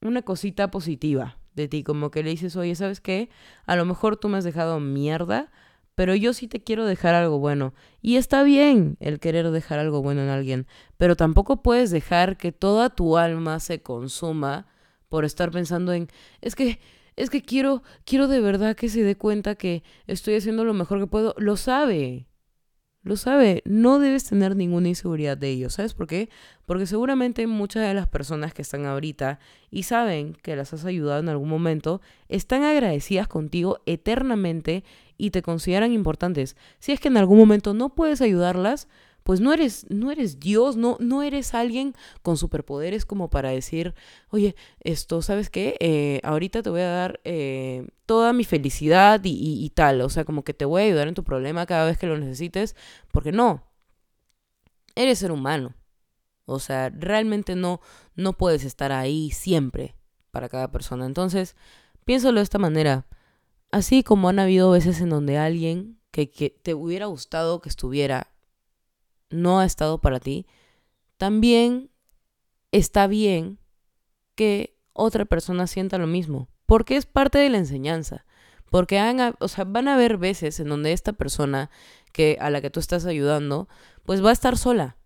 una 0.00 0.22
cosita 0.22 0.70
positiva 0.70 1.38
de 1.54 1.68
ti. 1.68 1.82
Como 1.82 2.10
que 2.10 2.22
le 2.22 2.30
dices, 2.30 2.56
oye, 2.56 2.74
¿sabes 2.74 3.00
qué? 3.00 3.28
A 3.66 3.76
lo 3.76 3.84
mejor 3.84 4.16
tú 4.16 4.28
me 4.28 4.38
has 4.38 4.44
dejado 4.44 4.80
mierda, 4.80 5.50
pero 5.94 6.14
yo 6.14 6.32
sí 6.32 6.48
te 6.48 6.62
quiero 6.62 6.86
dejar 6.86 7.14
algo 7.14 7.38
bueno. 7.38 7.74
Y 8.00 8.16
está 8.16 8.42
bien 8.42 8.96
el 9.00 9.20
querer 9.20 9.50
dejar 9.50 9.78
algo 9.78 10.02
bueno 10.02 10.22
en 10.22 10.28
alguien, 10.28 10.66
pero 10.96 11.16
tampoco 11.16 11.62
puedes 11.62 11.90
dejar 11.90 12.36
que 12.36 12.52
toda 12.52 12.90
tu 12.90 13.18
alma 13.18 13.60
se 13.60 13.82
consuma 13.82 14.66
por 15.08 15.24
estar 15.24 15.50
pensando 15.50 15.92
en, 15.92 16.08
es 16.40 16.54
que, 16.54 16.80
es 17.16 17.28
que 17.28 17.42
quiero, 17.42 17.82
quiero 18.04 18.28
de 18.28 18.40
verdad 18.40 18.74
que 18.76 18.88
se 18.88 19.02
dé 19.02 19.16
cuenta 19.16 19.54
que 19.54 19.82
estoy 20.06 20.36
haciendo 20.36 20.64
lo 20.64 20.74
mejor 20.74 21.00
que 21.00 21.06
puedo. 21.06 21.34
Lo 21.38 21.56
sabe. 21.56 22.28
Lo 23.04 23.16
sabe, 23.16 23.62
no 23.64 23.98
debes 23.98 24.24
tener 24.24 24.54
ninguna 24.54 24.88
inseguridad 24.88 25.36
de 25.36 25.50
ello. 25.50 25.70
¿Sabes 25.70 25.92
por 25.92 26.06
qué? 26.06 26.30
Porque 26.66 26.86
seguramente 26.86 27.48
muchas 27.48 27.86
de 27.86 27.94
las 27.94 28.06
personas 28.06 28.54
que 28.54 28.62
están 28.62 28.86
ahorita 28.86 29.40
y 29.72 29.82
saben 29.82 30.34
que 30.34 30.54
las 30.54 30.72
has 30.72 30.84
ayudado 30.84 31.18
en 31.18 31.28
algún 31.28 31.48
momento, 31.48 32.00
están 32.28 32.62
agradecidas 32.62 33.26
contigo 33.26 33.80
eternamente 33.86 34.84
y 35.22 35.30
te 35.30 35.40
consideran 35.40 35.92
importantes. 35.92 36.56
Si 36.80 36.90
es 36.90 36.98
que 36.98 37.06
en 37.06 37.16
algún 37.16 37.38
momento 37.38 37.74
no 37.74 37.94
puedes 37.94 38.20
ayudarlas, 38.20 38.88
pues 39.22 39.38
no 39.38 39.52
eres, 39.52 39.86
no 39.88 40.10
eres 40.10 40.40
Dios, 40.40 40.76
no, 40.76 40.96
no 40.98 41.22
eres 41.22 41.54
alguien 41.54 41.94
con 42.22 42.36
superpoderes 42.36 43.06
como 43.06 43.30
para 43.30 43.50
decir, 43.50 43.94
oye, 44.30 44.56
esto, 44.80 45.22
¿sabes 45.22 45.48
qué? 45.48 45.76
Eh, 45.78 46.20
ahorita 46.24 46.64
te 46.64 46.70
voy 46.70 46.80
a 46.80 46.88
dar 46.88 47.20
eh, 47.22 47.86
toda 48.04 48.32
mi 48.32 48.42
felicidad 48.42 49.20
y, 49.22 49.30
y, 49.64 49.70
tal, 49.70 50.00
o 50.00 50.08
sea, 50.08 50.24
como 50.24 50.42
que 50.42 50.54
te 50.54 50.64
voy 50.64 50.82
a 50.82 50.86
ayudar 50.86 51.06
en 51.06 51.14
tu 51.14 51.22
problema 51.22 51.66
cada 51.66 51.84
vez 51.84 51.98
que 51.98 52.08
lo 52.08 52.18
necesites, 52.18 52.74
porque 53.12 53.30
no, 53.30 53.62
eres 54.96 55.20
ser 55.20 55.30
humano, 55.30 55.72
o 56.46 56.58
sea, 56.58 56.90
realmente 56.90 57.54
no, 57.54 57.80
no 58.16 58.32
puedes 58.32 58.64
estar 58.64 58.90
ahí 58.90 59.30
siempre 59.30 59.94
para 60.32 60.48
cada 60.48 60.72
persona, 60.72 61.06
entonces 61.06 61.54
piénsalo 62.04 62.40
de 62.40 62.44
esta 62.44 62.58
manera. 62.58 63.06
Así 63.72 64.04
como 64.04 64.28
han 64.28 64.38
habido 64.38 64.70
veces 64.70 65.00
en 65.00 65.08
donde 65.08 65.38
alguien 65.38 65.98
que, 66.12 66.30
que 66.30 66.50
te 66.50 66.74
hubiera 66.74 67.06
gustado 67.06 67.60
que 67.60 67.68
estuviera 67.68 68.28
no 69.30 69.58
ha 69.58 69.64
estado 69.64 69.98
para 69.98 70.20
ti, 70.20 70.46
también 71.16 71.90
está 72.70 73.06
bien 73.06 73.58
que 74.34 74.78
otra 74.92 75.24
persona 75.24 75.66
sienta 75.66 75.98
lo 75.98 76.06
mismo, 76.06 76.48
porque 76.66 76.96
es 76.96 77.06
parte 77.06 77.38
de 77.38 77.48
la 77.48 77.58
enseñanza. 77.58 78.24
Porque 78.70 79.00
o 79.38 79.48
sea, 79.48 79.64
van 79.64 79.88
a 79.88 79.94
haber 79.94 80.16
veces 80.16 80.58
en 80.58 80.68
donde 80.68 80.92
esta 80.92 81.12
persona 81.12 81.70
que 82.12 82.38
a 82.40 82.48
la 82.50 82.60
que 82.60 82.70
tú 82.70 82.80
estás 82.80 83.04
ayudando, 83.04 83.68
pues 84.04 84.24
va 84.24 84.30
a 84.30 84.32
estar 84.32 84.56
sola. 84.56 84.96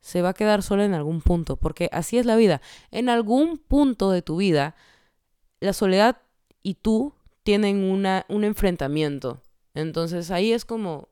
Se 0.00 0.22
va 0.22 0.30
a 0.30 0.34
quedar 0.34 0.62
sola 0.64 0.84
en 0.84 0.94
algún 0.94 1.20
punto, 1.20 1.56
porque 1.56 1.88
así 1.92 2.18
es 2.18 2.26
la 2.26 2.34
vida. 2.34 2.60
En 2.90 3.08
algún 3.08 3.58
punto 3.58 4.10
de 4.10 4.22
tu 4.22 4.36
vida, 4.36 4.74
la 5.60 5.72
soledad 5.72 6.22
y 6.64 6.74
tú 6.74 7.14
tienen 7.42 7.84
una, 7.84 8.24
un 8.28 8.44
enfrentamiento. 8.44 9.42
Entonces 9.74 10.30
ahí 10.30 10.52
es 10.52 10.64
como 10.64 11.08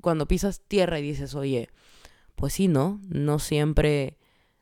cuando 0.00 0.26
pisas 0.26 0.60
tierra 0.60 0.98
y 0.98 1.02
dices, 1.02 1.34
oye, 1.34 1.68
pues 2.34 2.54
sí, 2.54 2.68
¿no? 2.68 3.00
No 3.08 3.38
siempre 3.38 4.16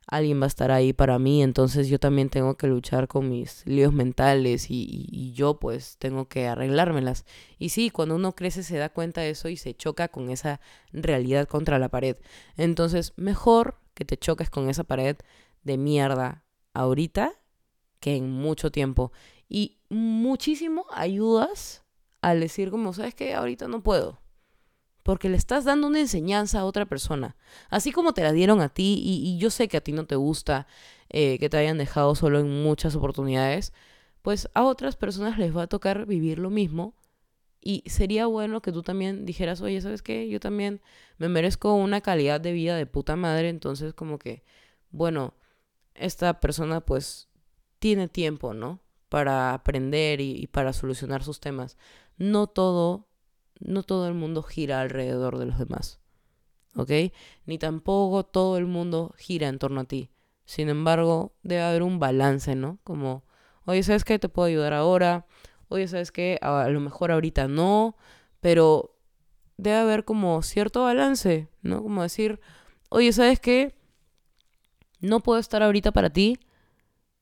alguien 0.06 0.40
va 0.40 0.44
a 0.44 0.48
estar 0.48 0.70
ahí 0.70 0.92
para 0.92 1.18
mí, 1.18 1.42
entonces 1.42 1.88
yo 1.88 1.98
también 1.98 2.28
tengo 2.30 2.56
que 2.56 2.68
luchar 2.68 3.08
con 3.08 3.28
mis 3.28 3.66
líos 3.66 3.92
mentales 3.92 4.70
y, 4.70 5.06
y, 5.10 5.32
yo 5.32 5.58
pues 5.58 5.96
tengo 5.98 6.28
que 6.28 6.46
arreglármelas. 6.46 7.24
Y 7.58 7.70
sí, 7.70 7.90
cuando 7.90 8.14
uno 8.14 8.34
crece 8.34 8.62
se 8.62 8.78
da 8.78 8.88
cuenta 8.88 9.20
de 9.20 9.30
eso 9.30 9.48
y 9.48 9.56
se 9.56 9.74
choca 9.74 10.08
con 10.08 10.30
esa 10.30 10.60
realidad 10.92 11.48
contra 11.48 11.78
la 11.78 11.88
pared. 11.88 12.16
Entonces, 12.56 13.14
mejor 13.16 13.80
que 13.94 14.04
te 14.04 14.16
choques 14.16 14.48
con 14.48 14.70
esa 14.70 14.84
pared 14.84 15.16
de 15.64 15.76
mierda 15.76 16.44
ahorita 16.72 17.32
que 18.00 18.16
en 18.16 18.30
mucho 18.30 18.70
tiempo. 18.70 19.12
Y 19.48 19.78
muchísimo 19.88 20.86
ayudas 20.92 21.84
al 22.20 22.40
decir 22.40 22.70
como, 22.70 22.92
¿sabes 22.92 23.14
qué? 23.14 23.34
Ahorita 23.34 23.68
no 23.68 23.82
puedo 23.82 24.20
porque 25.06 25.28
le 25.28 25.36
estás 25.36 25.64
dando 25.64 25.86
una 25.86 26.00
enseñanza 26.00 26.58
a 26.58 26.64
otra 26.64 26.84
persona, 26.84 27.36
así 27.70 27.92
como 27.92 28.12
te 28.12 28.24
la 28.24 28.32
dieron 28.32 28.60
a 28.60 28.68
ti 28.68 29.00
y, 29.00 29.38
yo 29.38 29.50
sé 29.50 29.68
que 29.68 29.76
a 29.76 29.80
ti 29.80 29.92
no 29.92 30.04
te 30.04 30.16
gusta 30.16 30.66
eh, 31.10 31.38
que 31.38 31.48
te 31.48 31.56
hayan 31.56 31.78
dejado 31.78 32.16
solo 32.16 32.40
en 32.40 32.64
muchas 32.64 32.96
oportunidades, 32.96 33.72
pues 34.22 34.48
a 34.52 34.64
otras 34.64 34.96
personas 34.96 35.38
les 35.38 35.56
va 35.56 35.62
a 35.62 35.66
tocar 35.68 36.06
vivir 36.06 36.40
lo 36.40 36.50
mismo 36.50 36.92
y 37.60 37.84
sería 37.86 38.26
bueno 38.26 38.62
que 38.62 38.72
tú 38.72 38.82
también 38.82 39.26
dijeras, 39.26 39.60
oye, 39.60 39.80
¿sabes 39.80 40.02
qué? 40.02 40.28
Yo 40.28 40.40
también 40.40 40.80
me 41.18 41.28
merezco 41.28 41.72
una 41.74 42.00
calidad 42.00 42.40
de 42.40 42.50
vida 42.50 42.76
de 42.76 42.86
puta 42.86 43.14
madre, 43.14 43.48
entonces 43.48 43.94
como 43.94 44.18
que, 44.18 44.42
bueno, 44.90 45.34
esta 45.94 46.40
persona 46.40 46.80
pues 46.80 47.28
tiene 47.78 48.08
tiempo, 48.08 48.54
¿no? 48.54 48.80
Para 49.16 49.54
aprender 49.54 50.20
y, 50.20 50.46
para 50.48 50.74
solucionar 50.74 51.24
sus 51.24 51.40
temas. 51.40 51.78
No 52.18 52.48
todo 52.48 53.08
no 53.60 53.82
todo 53.82 54.08
el 54.08 54.12
mundo 54.12 54.42
gira 54.42 54.82
alrededor 54.82 55.38
de 55.38 55.46
los 55.46 55.58
demás. 55.58 56.00
¿Ok? 56.74 56.90
Ni 57.46 57.56
tampoco 57.56 58.26
todo 58.26 58.58
el 58.58 58.66
mundo 58.66 59.14
gira 59.16 59.48
en 59.48 59.58
torno 59.58 59.80
a 59.80 59.84
ti. 59.84 60.10
Sin 60.44 60.68
embargo, 60.68 61.32
debe 61.42 61.62
haber 61.62 61.82
un 61.82 61.98
balance, 61.98 62.54
¿no? 62.56 62.78
Como, 62.84 63.24
oye, 63.64 63.82
¿sabes 63.82 64.04
qué? 64.04 64.18
Te 64.18 64.28
puedo 64.28 64.48
ayudar 64.48 64.74
ahora. 64.74 65.24
Oye, 65.68 65.88
¿sabes 65.88 66.12
qué? 66.12 66.38
A 66.42 66.68
lo 66.68 66.80
mejor 66.80 67.10
ahorita 67.10 67.48
no. 67.48 67.96
Pero 68.40 68.98
debe 69.56 69.78
haber 69.78 70.04
como 70.04 70.42
cierto 70.42 70.82
balance, 70.82 71.48
¿no? 71.62 71.82
Como 71.82 72.02
decir, 72.02 72.38
oye, 72.90 73.14
¿sabes 73.14 73.40
qué? 73.40 73.74
No 75.00 75.20
puedo 75.20 75.38
estar 75.38 75.62
ahorita 75.62 75.90
para 75.90 76.10
ti. 76.10 76.38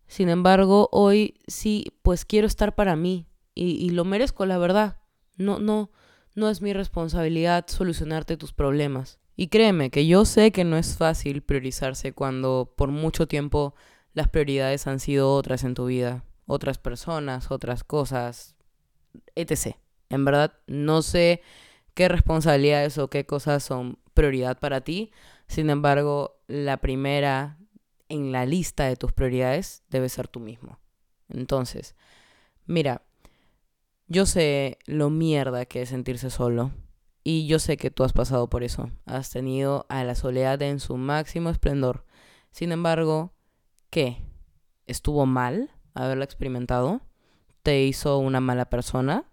Sin 0.07 0.29
embargo, 0.29 0.89
hoy 0.93 1.41
sí, 1.47 1.93
pues 2.03 2.25
quiero 2.25 2.47
estar 2.47 2.75
para 2.75 2.97
mí. 2.97 3.27
Y, 3.55 3.73
y 3.85 3.91
lo 3.91 4.05
merezco, 4.05 4.47
la 4.47 4.59
verdad. 4.59 4.99
No, 5.37 5.59
no, 5.59 5.91
no 6.35 6.51
es 6.51 6.63
mi 6.63 6.73
responsabilidad 6.73 7.67
solucionarte 7.69 8.37
tus 8.37 8.53
problemas. 8.53 9.19
Y 9.37 9.49
créeme 9.49 9.91
que 9.91 10.07
yo 10.07 10.25
sé 10.25 10.53
que 10.53 10.65
no 10.65 10.77
es 10.77 10.97
fácil 10.97 11.43
priorizarse 11.43 12.13
cuando 12.13 12.73
por 12.77 12.91
mucho 12.91 13.27
tiempo 13.27 13.75
las 14.13 14.29
prioridades 14.29 14.87
han 14.87 15.01
sido 15.01 15.35
otras 15.35 15.65
en 15.65 15.75
tu 15.75 15.87
vida, 15.87 16.25
otras 16.47 16.79
personas, 16.79 17.51
otras 17.51 17.83
cosas, 17.83 18.55
etc. 19.35 19.77
En 20.09 20.25
verdad, 20.25 20.55
no 20.69 21.03
sé 21.03 21.43
qué 21.95 22.09
responsabilidades 22.09 22.97
o 22.99 23.09
qué 23.09 23.27
cosas 23.27 23.65
son 23.65 23.99
prioridad 24.15 24.59
para 24.59 24.83
ti. 24.83 25.11
Sin 25.49 25.69
embargo, 25.69 26.41
la 26.47 26.77
primera 26.77 27.59
en 28.09 28.33
la 28.33 28.47
lista 28.47 28.85
de 28.85 28.97
tus 28.97 29.13
prioridades 29.13 29.83
debe 29.89 30.09
ser 30.09 30.29
tú 30.29 30.41
mismo. 30.41 30.79
Entonces, 31.29 31.95
mira, 32.67 33.03
yo 34.07 34.27
sé 34.27 34.79
lo 34.87 35.11
mierda 35.11 35.65
que 35.67 35.83
es 35.83 35.89
sentirse 35.89 36.31
solo. 36.31 36.73
Y 37.27 37.47
yo 37.47 37.59
sé 37.59 37.79
que 37.79 37.91
tú 37.91 38.05
has 38.05 38.13
pasado 38.13 38.51
por 38.51 38.63
eso. 38.63 38.91
Has 39.07 39.31
tenido 39.31 39.87
a 39.89 40.05
la 40.05 40.15
soledad 40.15 40.61
en 40.61 40.79
su 40.79 40.99
máximo 40.99 41.49
esplendor. 41.49 42.05
Sin 42.51 42.71
embargo, 42.71 43.33
¿qué? 43.89 44.19
¿Estuvo 44.87 45.25
mal 45.25 45.71
haberla 45.95 46.25
experimentado? 46.25 47.01
¿Te 47.63 47.83
hizo 47.83 48.19
una 48.19 48.41
mala 48.41 48.67
persona? 48.67 49.25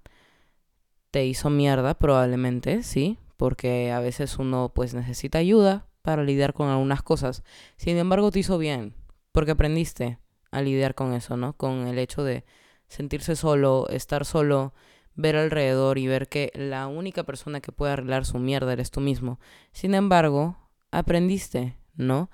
¿Te 1.12 1.25
hizo 1.25 1.50
mierda? 1.50 1.96
Probablemente, 1.96 2.82
sí. 2.82 3.18
Porque 3.36 3.92
a 3.92 4.00
veces 4.00 4.40
uno 4.40 4.72
pues 4.74 4.94
necesita 4.94 5.40
ayuda 5.40 5.90
para 6.01 6.24
lidiar 6.24 6.53
con 6.53 6.70
algunas 6.70 7.03
cosas. 7.03 7.43
Sin 7.77 7.98
embargo, 7.98 8.31
te 8.31 8.39
hizo 8.39 8.58
bien. 8.58 8.93
Porque 9.31 9.51
aprendiste 9.51 10.20
a 10.51 10.62
lidiar 10.62 10.96
con 10.96 11.13
eso, 11.13 11.38
¿no? 11.38 11.53
Con 11.53 11.88
el 11.88 11.98
hecho 11.98 12.24
de 12.24 12.43
sentirse 12.88 13.36
solo, 13.36 13.88
estar 13.89 14.25
solo, 14.25 14.74
ver 15.15 15.36
alrededor 15.36 15.98
y 15.98 16.08
ver 16.08 16.27
que 16.27 16.51
la 16.53 16.88
única 16.88 17.24
persona 17.24 17.62
que 17.62 17.72
puede 17.72 17.93
arreglar 17.93 18.25
su 18.25 18.38
mierda 18.39 18.74
eres 18.74 18.91
tú 18.91 19.00
mismo. 19.00 19.39
Sin 19.72 19.93
embargo, 19.93 20.58
aprendiste, 20.91 21.77
¿no? 21.96 22.29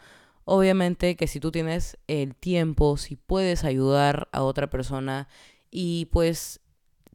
Obviamente 0.45 1.15
que 1.15 1.27
si 1.27 1.39
tú 1.39 1.51
tienes 1.51 1.97
el 2.07 2.33
tiempo, 2.35 2.97
si 2.97 3.15
puedes 3.15 3.63
ayudar 3.63 4.29
a 4.31 4.43
otra 4.43 4.69
persona 4.69 5.27
y 5.69 6.05
pues 6.05 6.61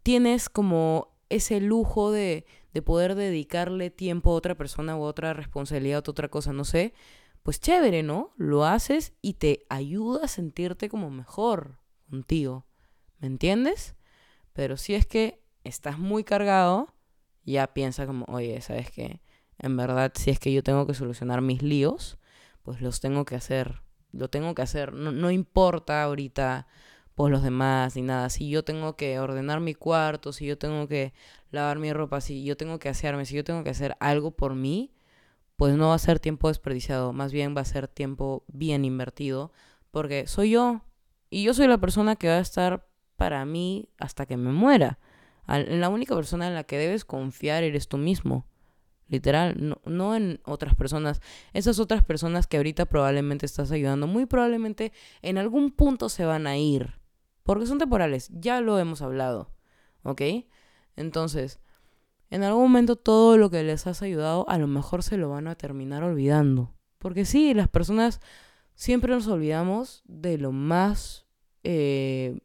tienes 0.03 0.49
como 0.49 1.09
ese 1.31 1.61
lujo 1.61 2.13
de, 2.13 2.45
de 2.73 2.83
poder 2.83 3.15
dedicarle 3.15 3.91
tiempo 3.91 4.31
a 4.31 4.35
otra 4.35 4.55
persona 4.57 4.97
o 4.97 5.03
otra 5.03 5.35
responsabilidad 5.35 6.07
o 6.07 6.11
otra 6.11 6.29
cosa, 6.29 6.53
no 6.53 6.65
sé, 6.65 6.95
pues 7.43 7.61
chévere, 7.61 8.03
¿no? 8.03 8.33
Lo 8.37 8.65
haces 8.65 9.15
y 9.21 9.35
te 9.35 9.67
ayuda 9.69 10.25
a 10.25 10.29
sentirte 10.29 10.89
como 10.89 11.11
mejor 11.11 11.79
contigo. 12.09 12.67
¿Me 13.19 13.27
entiendes? 13.27 13.95
Pero 14.53 14.77
si 14.77 14.95
es 14.95 15.07
que 15.07 15.43
estás 15.65 15.99
muy 15.99 16.25
cargado, 16.25 16.95
ya 17.45 17.73
piensa 17.75 18.07
como, 18.07 18.25
oye, 18.29 18.61
¿sabes 18.61 18.91
qué? 18.91 19.21
En 19.59 19.77
verdad, 19.77 20.13
si 20.15 20.31
es 20.31 20.39
que 20.39 20.53
yo 20.53 20.63
tengo 20.63 20.87
que 20.87 20.95
solucionar 20.95 21.41
mis 21.41 21.63
líos, 21.63 22.19
pues 22.63 22.81
los 22.81 23.01
tengo 23.01 23.25
que 23.25 23.37
hacer. 23.37 23.83
Lo 24.13 24.29
tengo 24.29 24.55
que 24.55 24.63
hacer. 24.63 24.93
No, 24.93 25.11
no 25.13 25.31
importa 25.31 26.03
ahorita 26.03 26.67
por 27.15 27.31
los 27.31 27.43
demás 27.43 27.97
ni 27.97 28.03
nada. 28.03 28.31
Si 28.31 28.49
yo 28.49 28.65
tengo 28.65 28.97
que 28.97 29.19
ordenar 29.19 29.61
mi 29.61 29.75
cuarto, 29.75 30.33
si 30.33 30.47
yo 30.47 30.59
tengo 30.59 30.89
que 30.89 31.13
lavar 31.51 31.79
mi 31.79 31.93
ropa, 31.93 32.21
si 32.21 32.45
yo 32.45 32.57
tengo 32.57 32.79
que 32.79 32.89
asearme, 32.89 33.27
si 33.27 33.35
yo 33.35 33.45
tengo 33.45 33.65
que 33.65 33.71
hacer 33.71 33.97
algo 34.01 34.31
por 34.33 34.55
mí, 34.55 34.93
pues 35.57 35.75
no 35.77 35.89
va 35.89 35.95
a 35.95 35.99
ser 35.99 36.19
tiempo 36.21 36.49
desperdiciado. 36.49 37.13
Más 37.13 37.33
bien 37.33 37.57
va 37.57 37.61
a 37.61 37.67
ser 37.67 37.89
tiempo 37.89 38.45
bien 38.49 38.85
invertido. 38.85 39.53
Porque 39.91 40.27
soy 40.27 40.51
yo. 40.51 40.83
Y 41.31 41.45
yo 41.45 41.55
soy 41.55 41.69
la 41.69 41.79
persona 41.79 42.17
que 42.17 42.29
va 42.29 42.37
a 42.37 42.41
estar 42.41 42.87
para 43.17 43.45
mí 43.45 43.89
hasta 43.99 44.27
que 44.27 44.37
me 44.37 44.53
muera. 44.53 44.99
La 45.47 45.89
única 45.89 46.15
persona 46.15 46.47
en 46.49 46.55
la 46.55 46.65
que 46.65 46.79
debes 46.79 47.05
confiar 47.05 47.63
eres 47.63 47.89
tú 47.89 47.99
mismo. 47.99 48.47
Literal, 49.09 49.57
no, 49.59 49.81
no, 49.85 50.17
en 50.17 50.41
otras 50.45 50.75
personas. 50.75 51.21
Esas 51.53 51.79
otras 51.79 52.03
personas 52.03 52.47
que 52.47 52.57
ahorita 52.57 52.87
probablemente 52.87 53.45
estás 53.45 53.71
ayudando, 53.71 54.07
muy 54.07 54.25
probablemente 54.25 54.93
en 55.21 55.37
algún 55.37 55.71
punto 55.71 56.09
se 56.09 56.25
van 56.25 56.47
a 56.47 56.57
ir. 56.57 57.02
Porque 57.43 57.67
son 57.67 57.79
temporales, 57.79 58.31
ya 58.33 58.61
lo 58.61 58.79
hemos 58.79 59.03
hablado. 59.03 59.51
¿Ok? 60.03 60.23
Entonces, 60.97 61.61
en 62.31 62.43
algún 62.45 62.63
momento 62.63 62.97
todo 62.97 63.37
lo 63.37 63.51
que 63.51 63.63
les 63.63 63.87
has 63.87 64.03
ayudado 64.03 64.49
a 64.49 64.59
lo 64.59 64.67
mejor 64.67 65.03
se 65.03 65.17
lo 65.17 65.31
van 65.31 65.49
a 65.49 65.55
terminar 65.55 66.03
olvidando. 66.03 66.73
Porque 66.99 67.25
sí, 67.25 67.53
las 67.55 67.69
personas 67.69 68.21
siempre 68.75 69.13
nos 69.13 69.27
olvidamos 69.27 70.03
de 70.07 70.39
lo 70.39 70.53
más 70.53 71.27
eh, 71.65 72.41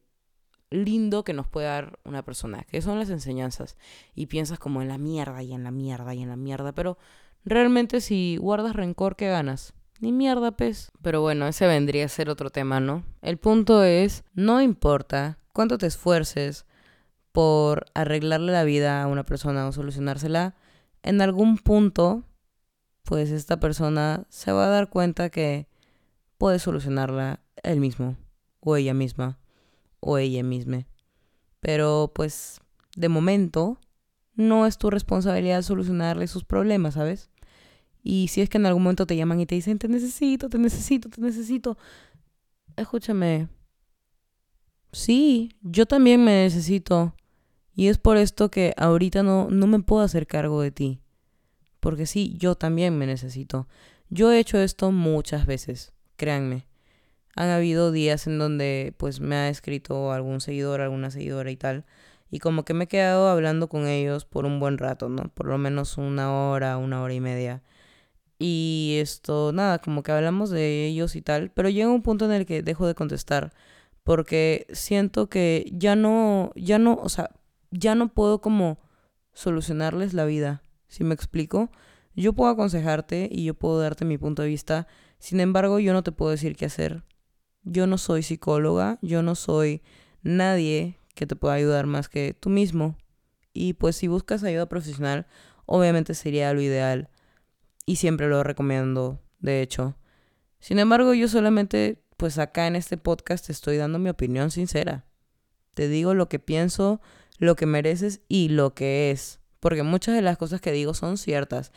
lindo 0.69 1.23
que 1.23 1.33
nos 1.33 1.47
puede 1.47 1.67
dar 1.67 1.99
una 2.03 2.23
persona, 2.23 2.63
que 2.63 2.81
son 2.81 2.99
las 2.99 3.09
enseñanzas. 3.09 3.77
Y 4.13 4.25
piensas 4.25 4.59
como 4.59 4.81
en 4.81 4.87
la 4.87 4.97
mierda 4.97 5.43
y 5.43 5.53
en 5.53 5.63
la 5.63 5.71
mierda 5.71 6.13
y 6.13 6.21
en 6.23 6.29
la 6.29 6.35
mierda, 6.35 6.73
pero 6.73 6.97
realmente 7.45 8.01
si 8.01 8.37
guardas 8.37 8.75
rencor, 8.75 9.15
¿qué 9.15 9.29
ganas? 9.29 9.73
Ni 9.99 10.11
mierda, 10.11 10.51
pez. 10.51 10.91
Pero 11.01 11.21
bueno, 11.21 11.47
ese 11.47 11.67
vendría 11.67 12.05
a 12.05 12.09
ser 12.09 12.29
otro 12.29 12.49
tema, 12.49 12.79
¿no? 12.79 13.03
El 13.21 13.37
punto 13.37 13.83
es, 13.83 14.23
no 14.33 14.61
importa 14.61 15.39
cuánto 15.53 15.77
te 15.77 15.87
esfuerces 15.87 16.65
por 17.31 17.85
arreglarle 17.93 18.51
la 18.51 18.63
vida 18.63 19.01
a 19.01 19.07
una 19.07 19.25
persona 19.25 19.67
o 19.67 19.71
solucionársela, 19.71 20.55
en 21.03 21.21
algún 21.21 21.57
punto, 21.57 22.23
pues 23.03 23.31
esta 23.31 23.59
persona 23.59 24.25
se 24.29 24.51
va 24.51 24.65
a 24.65 24.69
dar 24.69 24.89
cuenta 24.89 25.29
que 25.29 25.67
puede 26.37 26.59
solucionarla 26.59 27.39
él 27.63 27.79
mismo 27.79 28.17
o 28.59 28.75
ella 28.75 28.93
misma 28.93 29.39
o 29.99 30.17
ella 30.17 30.43
misma. 30.43 30.85
Pero 31.59 32.11
pues 32.13 32.59
de 32.95 33.09
momento 33.09 33.79
no 34.35 34.65
es 34.65 34.77
tu 34.77 34.89
responsabilidad 34.89 35.61
solucionarle 35.61 36.27
sus 36.27 36.43
problemas, 36.43 36.95
¿sabes? 36.95 37.29
Y 38.09 38.29
si 38.29 38.39
es 38.39 38.47
que 38.47 38.57
en 38.57 38.65
algún 38.65 38.83
momento 38.83 39.05
te 39.05 39.17
llaman 39.17 39.41
y 39.41 39.45
te 39.45 39.55
dicen, 39.55 39.79
te 39.79 39.89
necesito, 39.89 40.47
te 40.47 40.57
necesito, 40.57 41.09
te 41.09 41.19
necesito, 41.19 41.77
escúchame. 42.77 43.49
Sí, 44.93 45.51
yo 45.61 45.85
también 45.87 46.23
me 46.23 46.43
necesito. 46.43 47.15
Y 47.75 47.89
es 47.89 47.97
por 47.97 48.15
esto 48.15 48.49
que 48.49 48.73
ahorita 48.77 49.23
no, 49.23 49.49
no 49.49 49.67
me 49.67 49.79
puedo 49.79 50.03
hacer 50.03 50.25
cargo 50.25 50.61
de 50.61 50.71
ti. 50.71 51.01
Porque 51.81 52.05
sí, 52.05 52.33
yo 52.37 52.55
también 52.55 52.97
me 52.97 53.05
necesito. 53.05 53.67
Yo 54.09 54.31
he 54.31 54.39
hecho 54.39 54.57
esto 54.57 54.93
muchas 54.93 55.45
veces, 55.45 55.91
créanme. 56.15 56.65
Han 57.35 57.49
habido 57.49 57.91
días 57.91 58.25
en 58.25 58.39
donde 58.39 58.93
pues 58.95 59.19
me 59.19 59.35
ha 59.35 59.49
escrito 59.49 60.13
algún 60.13 60.39
seguidor, 60.39 60.79
alguna 60.79 61.11
seguidora 61.11 61.51
y 61.51 61.57
tal. 61.57 61.83
Y 62.31 62.39
como 62.39 62.63
que 62.63 62.73
me 62.73 62.85
he 62.85 62.87
quedado 62.87 63.27
hablando 63.27 63.67
con 63.67 63.85
ellos 63.85 64.23
por 64.23 64.45
un 64.45 64.61
buen 64.61 64.77
rato, 64.77 65.09
¿no? 65.09 65.27
Por 65.27 65.47
lo 65.47 65.57
menos 65.57 65.97
una 65.97 66.31
hora, 66.31 66.77
una 66.77 67.01
hora 67.01 67.13
y 67.13 67.19
media. 67.19 67.63
Y 68.39 68.97
esto, 68.99 69.51
nada, 69.51 69.79
como 69.79 70.03
que 70.03 70.11
hablamos 70.11 70.49
de 70.49 70.85
ellos 70.87 71.15
y 71.15 71.21
tal. 71.21 71.51
Pero 71.51 71.69
llega 71.69 71.89
un 71.89 72.03
punto 72.03 72.25
en 72.25 72.31
el 72.31 72.45
que 72.45 72.61
dejo 72.61 72.87
de 72.87 72.95
contestar. 72.95 73.53
Porque 74.03 74.67
siento 74.71 75.27
que 75.29 75.69
ya 75.73 75.95
no, 75.95 76.51
ya 76.55 76.79
no, 76.79 76.95
o 77.01 77.09
sea, 77.09 77.31
ya 77.71 77.95
no 77.95 78.13
puedo 78.13 78.41
como 78.41 78.79
solucionarles 79.33 80.13
la 80.13 80.25
vida. 80.25 80.61
¿Si 80.87 81.03
me 81.03 81.13
explico? 81.13 81.69
Yo 82.15 82.33
puedo 82.33 82.49
aconsejarte 82.49 83.29
y 83.31 83.43
yo 83.43 83.53
puedo 83.53 83.79
darte 83.79 84.05
mi 84.05 84.17
punto 84.17 84.41
de 84.41 84.47
vista. 84.49 84.87
Sin 85.19 85.39
embargo, 85.39 85.79
yo 85.79 85.93
no 85.93 86.03
te 86.03 86.11
puedo 86.11 86.31
decir 86.31 86.55
qué 86.55 86.65
hacer. 86.65 87.03
Yo 87.63 87.85
no 87.85 87.97
soy 87.97 88.23
psicóloga, 88.23 88.97
yo 89.01 89.21
no 89.21 89.35
soy 89.35 89.81
nadie 90.23 90.97
que 91.15 91.27
te 91.27 91.35
pueda 91.35 91.55
ayudar 91.55 91.85
más 91.85 92.09
que 92.09 92.33
tú 92.33 92.49
mismo. 92.49 92.95
Y 93.53 93.73
pues 93.73 93.97
si 93.97 94.07
buscas 94.07 94.43
ayuda 94.43 94.69
profesional, 94.69 95.27
obviamente 95.65 96.13
sería 96.13 96.53
lo 96.53 96.61
ideal. 96.61 97.09
Y 97.89 97.95
siempre 97.95 98.27
lo 98.27 98.43
recomiendo, 98.43 99.21
de 99.39 99.61
hecho. 99.61 99.95
Sin 100.59 100.77
embargo, 100.77 101.13
yo 101.13 101.29
solamente, 101.29 102.03
pues 102.17 102.37
acá 102.37 102.67
en 102.67 102.75
este 102.75 102.97
podcast 102.97 103.45
te 103.45 103.53
estoy 103.53 103.77
dando 103.77 103.97
mi 103.97 104.09
opinión 104.09 104.51
sincera. 104.51 105.05
Te 105.73 105.87
digo 105.87 106.13
lo 106.13 106.27
que 106.27 106.37
pienso, 106.37 106.99
lo 107.37 107.55
que 107.55 107.65
mereces 107.65 108.19
y 108.27 108.49
lo 108.49 108.73
que 108.73 109.09
es. 109.09 109.39
Porque 109.61 109.83
muchas 109.83 110.15
de 110.15 110.21
las 110.21 110.37
cosas 110.37 110.59
que 110.59 110.73
digo 110.73 110.93
son 110.93 111.17
ciertas. 111.17 111.71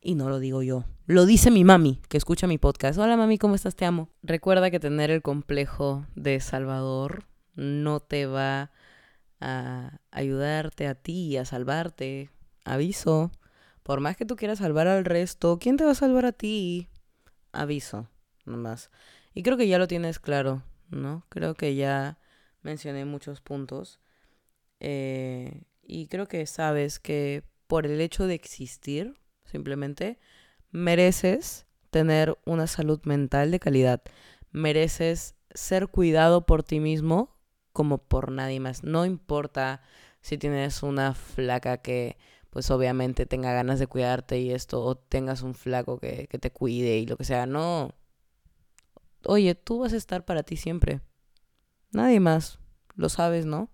Y 0.00 0.14
no 0.14 0.28
lo 0.28 0.38
digo 0.38 0.62
yo. 0.62 0.84
Lo 1.06 1.26
dice 1.26 1.50
mi 1.50 1.64
mami, 1.64 2.00
que 2.08 2.16
escucha 2.16 2.46
mi 2.46 2.58
podcast. 2.58 2.96
Hola 3.00 3.16
mami, 3.16 3.36
¿cómo 3.36 3.56
estás? 3.56 3.74
Te 3.74 3.86
amo. 3.86 4.08
Recuerda 4.22 4.70
que 4.70 4.78
tener 4.78 5.10
el 5.10 5.20
complejo 5.20 6.06
de 6.14 6.38
Salvador 6.38 7.24
no 7.56 7.98
te 7.98 8.26
va 8.26 8.70
a 9.40 9.98
ayudarte 10.12 10.86
a 10.86 10.94
ti, 10.94 11.36
a 11.36 11.44
salvarte. 11.44 12.30
Aviso. 12.64 13.32
Por 13.86 14.00
más 14.00 14.16
que 14.16 14.26
tú 14.26 14.34
quieras 14.34 14.58
salvar 14.58 14.88
al 14.88 15.04
resto, 15.04 15.60
¿quién 15.60 15.76
te 15.76 15.84
va 15.84 15.92
a 15.92 15.94
salvar 15.94 16.24
a 16.24 16.32
ti? 16.32 16.88
Aviso, 17.52 18.08
nomás. 18.44 18.90
Y 19.32 19.44
creo 19.44 19.56
que 19.56 19.68
ya 19.68 19.78
lo 19.78 19.86
tienes 19.86 20.18
claro, 20.18 20.64
¿no? 20.90 21.24
Creo 21.28 21.54
que 21.54 21.76
ya 21.76 22.18
mencioné 22.62 23.04
muchos 23.04 23.40
puntos. 23.40 24.00
Eh, 24.80 25.62
y 25.84 26.08
creo 26.08 26.26
que 26.26 26.44
sabes 26.46 26.98
que 26.98 27.44
por 27.68 27.86
el 27.86 28.00
hecho 28.00 28.26
de 28.26 28.34
existir, 28.34 29.20
simplemente, 29.44 30.18
mereces 30.72 31.68
tener 31.90 32.36
una 32.44 32.66
salud 32.66 33.00
mental 33.04 33.52
de 33.52 33.60
calidad. 33.60 34.02
Mereces 34.50 35.36
ser 35.54 35.86
cuidado 35.86 36.44
por 36.44 36.64
ti 36.64 36.80
mismo 36.80 37.38
como 37.72 37.98
por 37.98 38.32
nadie 38.32 38.58
más. 38.58 38.82
No 38.82 39.06
importa 39.06 39.80
si 40.22 40.38
tienes 40.38 40.82
una 40.82 41.14
flaca 41.14 41.76
que 41.82 42.16
pues 42.56 42.70
obviamente 42.70 43.26
tenga 43.26 43.52
ganas 43.52 43.78
de 43.78 43.86
cuidarte 43.86 44.40
y 44.40 44.50
esto, 44.50 44.82
o 44.82 44.96
tengas 44.96 45.42
un 45.42 45.52
flaco 45.52 45.98
que, 45.98 46.26
que 46.26 46.38
te 46.38 46.50
cuide 46.50 46.96
y 46.96 47.04
lo 47.04 47.18
que 47.18 47.24
sea. 47.24 47.44
No. 47.44 47.94
Oye, 49.26 49.54
tú 49.54 49.80
vas 49.80 49.92
a 49.92 49.98
estar 49.98 50.24
para 50.24 50.42
ti 50.42 50.56
siempre. 50.56 51.02
Nadie 51.92 52.18
más. 52.18 52.58
Lo 52.94 53.10
sabes, 53.10 53.44
¿no? 53.44 53.68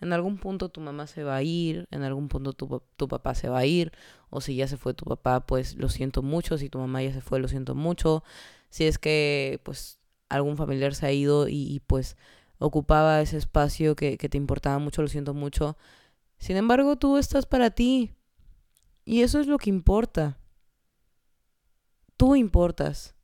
En 0.00 0.12
algún 0.12 0.38
punto 0.38 0.68
tu 0.68 0.80
mamá 0.80 1.08
se 1.08 1.24
va 1.24 1.34
a 1.34 1.42
ir, 1.42 1.88
en 1.90 2.04
algún 2.04 2.28
punto 2.28 2.52
tu, 2.52 2.80
tu, 2.94 3.08
papá 3.08 3.34
se 3.34 3.48
va 3.48 3.58
a 3.58 3.66
ir, 3.66 3.90
o 4.30 4.40
si 4.40 4.54
ya 4.54 4.68
se 4.68 4.76
fue 4.76 4.94
tu 4.94 5.04
papá, 5.04 5.44
pues 5.44 5.74
lo 5.74 5.88
siento 5.88 6.22
mucho, 6.22 6.58
si 6.58 6.68
tu 6.68 6.78
mamá 6.78 7.02
ya 7.02 7.12
se 7.12 7.20
fue, 7.20 7.40
lo 7.40 7.48
siento 7.48 7.74
mucho, 7.74 8.22
si 8.70 8.84
es 8.84 9.00
que 9.00 9.60
pues 9.64 9.98
algún 10.28 10.56
familiar 10.56 10.94
se 10.94 11.06
ha 11.06 11.12
ido 11.12 11.48
y, 11.48 11.82
pues 11.88 12.16
ocupaba 12.60 13.20
ese 13.20 13.36
espacio 13.36 13.96
que, 13.96 14.16
que 14.16 14.28
te 14.28 14.38
importaba 14.38 14.78
mucho, 14.78 15.02
lo 15.02 15.08
siento 15.08 15.34
mucho. 15.34 15.76
Sin 16.38 16.56
embargo, 16.56 16.94
tú 16.94 17.16
estás 17.16 17.44
para 17.44 17.70
ti. 17.70 18.14
Y 19.08 19.22
eso 19.22 19.40
es 19.40 19.46
lo 19.46 19.56
que 19.56 19.70
importa. 19.70 20.38
Tú 22.18 22.36
importas. 22.36 23.14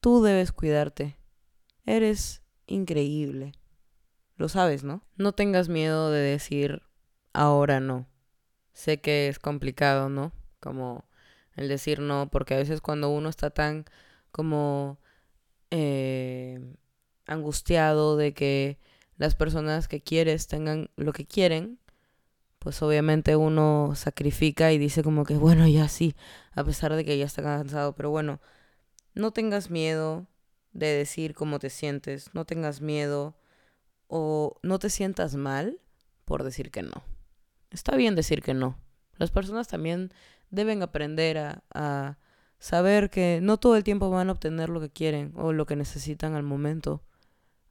Tú 0.00 0.22
debes 0.22 0.52
cuidarte. 0.52 1.18
Eres 1.84 2.42
increíble. 2.66 3.52
Lo 4.36 4.48
sabes, 4.48 4.82
¿no? 4.82 5.04
No 5.16 5.32
tengas 5.32 5.68
miedo 5.68 6.10
de 6.10 6.20
decir 6.20 6.80
ahora 7.34 7.78
no. 7.78 8.08
Sé 8.72 9.02
que 9.02 9.28
es 9.28 9.38
complicado, 9.38 10.08
¿no? 10.08 10.32
Como 10.60 11.04
el 11.56 11.68
decir 11.68 12.00
no, 12.00 12.30
porque 12.30 12.54
a 12.54 12.56
veces 12.56 12.80
cuando 12.80 13.10
uno 13.10 13.28
está 13.28 13.50
tan 13.50 13.84
como 14.32 14.98
eh, 15.70 16.58
angustiado 17.26 18.16
de 18.16 18.32
que 18.32 18.78
las 19.18 19.34
personas 19.34 19.88
que 19.88 20.00
quieres 20.00 20.46
tengan 20.46 20.88
lo 20.96 21.12
que 21.12 21.26
quieren, 21.26 21.78
pues 22.60 22.80
obviamente 22.82 23.36
uno 23.36 23.94
sacrifica 23.96 24.70
y 24.70 24.78
dice 24.78 25.02
como 25.02 25.24
que 25.24 25.36
bueno, 25.36 25.66
ya 25.66 25.88
sí, 25.88 26.14
a 26.52 26.62
pesar 26.62 26.94
de 26.94 27.04
que 27.04 27.18
ya 27.18 27.24
está 27.24 27.42
cansado, 27.42 27.94
pero 27.94 28.10
bueno, 28.10 28.38
no 29.14 29.32
tengas 29.32 29.70
miedo 29.70 30.26
de 30.72 30.86
decir 30.88 31.34
cómo 31.34 31.58
te 31.58 31.70
sientes, 31.70 32.32
no 32.34 32.44
tengas 32.44 32.80
miedo 32.80 33.34
o 34.08 34.58
no 34.62 34.78
te 34.78 34.90
sientas 34.90 35.34
mal 35.36 35.80
por 36.26 36.44
decir 36.44 36.70
que 36.70 36.82
no. 36.82 37.02
Está 37.70 37.96
bien 37.96 38.14
decir 38.14 38.42
que 38.42 38.54
no. 38.54 38.78
Las 39.16 39.30
personas 39.30 39.66
también 39.66 40.12
deben 40.50 40.82
aprender 40.82 41.38
a, 41.72 42.18
saber 42.58 43.08
que 43.08 43.40
no 43.42 43.56
todo 43.56 43.74
el 43.76 43.84
tiempo 43.84 44.10
van 44.10 44.28
a 44.28 44.32
obtener 44.32 44.68
lo 44.68 44.82
que 44.82 44.90
quieren 44.90 45.32
o 45.34 45.54
lo 45.54 45.64
que 45.64 45.76
necesitan 45.76 46.34
al 46.34 46.42
momento. 46.42 47.02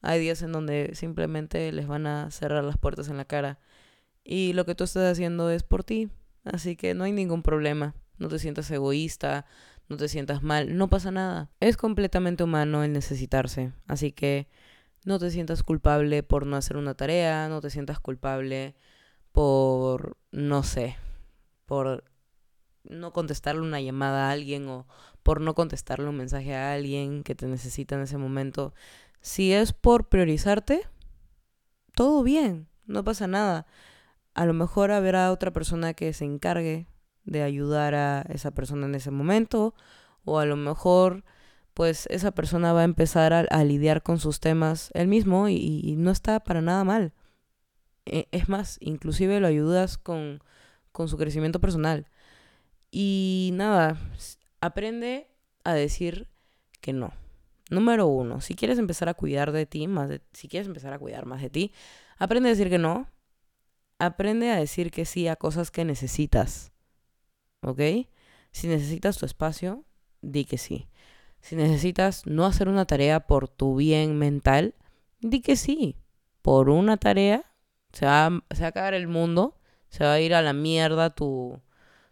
Hay 0.02 0.20
días 0.20 0.42
en 0.42 0.52
donde 0.52 0.92
simplemente 0.96 1.72
les 1.72 1.86
van 1.86 2.08
a 2.08 2.32
cerrar 2.32 2.64
las 2.64 2.80
puertas 2.80 3.08
en 3.08 3.18
la 3.18 3.26
cara 3.26 3.60
y 4.32 4.54
lo 4.54 4.64
que 4.64 4.76
tú 4.76 4.84
estás 4.84 5.12
haciendo 5.12 5.50
es 5.50 5.64
por 5.64 5.84
ti. 5.84 6.12
Así 6.44 6.76
que 6.76 6.94
no 6.94 7.04
hay 7.04 7.12
ningún 7.12 7.42
problema. 7.42 7.96
No 8.20 8.28
te 8.28 8.38
sientas 8.38 8.70
egoísta, 8.70 9.48
no 9.88 9.98
te 9.98 10.08
sientas 10.08 10.44
mal, 10.44 10.78
no 10.78 10.88
pasa 10.88 11.10
nada. 11.10 11.50
Es 11.60 11.78
completamente 11.78 12.44
humano 12.44 12.84
el 12.84 12.94
necesitarse. 12.94 13.74
Así 13.88 14.12
que 14.12 14.48
no 15.04 15.18
te 15.18 15.32
sientas 15.32 15.64
culpable 15.64 16.22
por 16.22 16.46
no 16.46 16.58
hacer 16.58 16.78
una 16.78 16.94
tarea, 16.94 17.50
no 17.50 17.60
te 17.60 17.72
sientas 17.72 18.00
culpable 18.00 18.76
por, 19.32 20.16
no 20.32 20.62
sé, 20.62 20.96
por 21.66 22.04
no 22.84 23.14
contestarle 23.14 23.62
una 23.62 23.82
llamada 23.82 24.28
a 24.28 24.32
alguien 24.32 24.68
o 24.68 24.86
por 25.24 25.42
no 25.42 25.56
contestarle 25.56 26.08
un 26.08 26.18
mensaje 26.18 26.54
a 26.56 26.74
alguien 26.74 27.24
que 27.24 27.34
te 27.34 27.48
necesita 27.48 27.96
en 27.96 28.02
ese 28.02 28.18
momento. 28.18 28.76
Si 29.22 29.54
es 29.54 29.74
por 29.74 30.08
priorizarte, 30.08 30.82
todo 31.96 32.22
bien, 32.22 32.68
no 32.86 33.04
pasa 33.04 33.26
nada. 33.26 33.66
A 34.34 34.46
lo 34.46 34.54
mejor 34.54 34.92
habrá 34.92 35.32
otra 35.32 35.52
persona 35.52 35.94
que 35.94 36.14
se 36.14 36.26
encargue 36.26 36.88
de 37.24 37.44
ayudar 37.44 37.96
a 37.96 38.22
esa 38.30 38.52
persona 38.52 38.86
en 38.86 38.96
ese 38.96 39.12
momento 39.12 39.74
o 40.24 40.40
a 40.40 40.46
lo 40.46 40.56
mejor 40.56 41.24
pues 41.74 42.08
esa 42.08 42.32
persona 42.32 42.74
va 42.74 42.82
a 42.82 42.84
empezar 42.84 43.34
a, 43.34 43.64
lidiar 43.64 44.04
con 44.04 44.20
sus 44.20 44.42
temas 44.42 44.92
él 44.94 45.08
mismo 45.08 45.48
y, 45.48 45.96
no 45.98 46.12
está 46.12 46.42
para 46.42 46.62
nada 46.62 46.84
mal. 46.84 47.14
E, 48.06 48.28
es 48.32 48.50
más, 48.50 48.78
inclusive 48.82 49.40
lo 49.40 49.48
ayudas 49.48 49.98
con, 49.98 50.44
con 50.92 51.08
su 51.08 51.18
crecimiento 51.18 51.62
personal. 51.62 52.08
Y 52.92 53.52
nada, 53.54 53.98
aprende 54.60 55.30
a 55.64 55.74
decir 55.74 56.28
que 56.82 56.92
no. 56.92 57.14
Número 57.70 58.08
uno, 58.08 58.42
si 58.42 58.56
quieres 58.56 58.78
empezar 58.78 59.08
a 59.08 59.14
cuidar 59.14 59.52
de 59.52 59.66
ti, 59.66 59.88
más 59.88 60.12
si 60.34 60.50
quieres 60.50 60.68
empezar 60.68 60.92
a 60.92 61.00
cuidar 61.00 61.26
más 61.26 61.42
de 61.42 61.50
ti, 61.50 61.72
aprende 62.18 62.50
a 62.50 62.52
decir 62.52 62.70
que 62.70 62.80
no. 62.80 63.08
Aprende 64.00 64.50
a 64.50 64.56
decir 64.56 64.92
que 64.92 65.06
sí 65.06 65.28
a 65.28 65.36
cosas 65.36 65.72
que 65.72 65.86
necesitas. 65.86 66.72
¿Ok? 67.62 67.82
Si 68.52 68.68
necesitas 68.68 69.18
tu 69.18 69.26
espacio, 69.26 69.84
di 70.22 70.46
que 70.46 70.58
sí. 70.58 70.88
Si 71.42 71.56
necesitas 71.56 72.26
no 72.26 72.46
hacer 72.46 72.70
una 72.70 72.86
tarea 72.86 73.28
por 73.28 73.48
tu 73.48 73.76
bien 73.76 74.18
mental, 74.18 74.76
di 75.20 75.42
que 75.42 75.56
sí. 75.56 75.98
Por 76.42 76.70
una 76.70 76.98
tarea 76.98 77.46
se 77.92 78.06
va, 78.06 78.28
a 78.28 78.66
acabar 78.66 78.94
el 78.94 79.08
mundo, 79.08 79.60
se 79.90 80.04
va 80.04 80.14
a 80.14 80.20
ir 80.22 80.34
a 80.34 80.42
la 80.42 80.54
mierda 80.54 81.10
tu, 81.10 81.62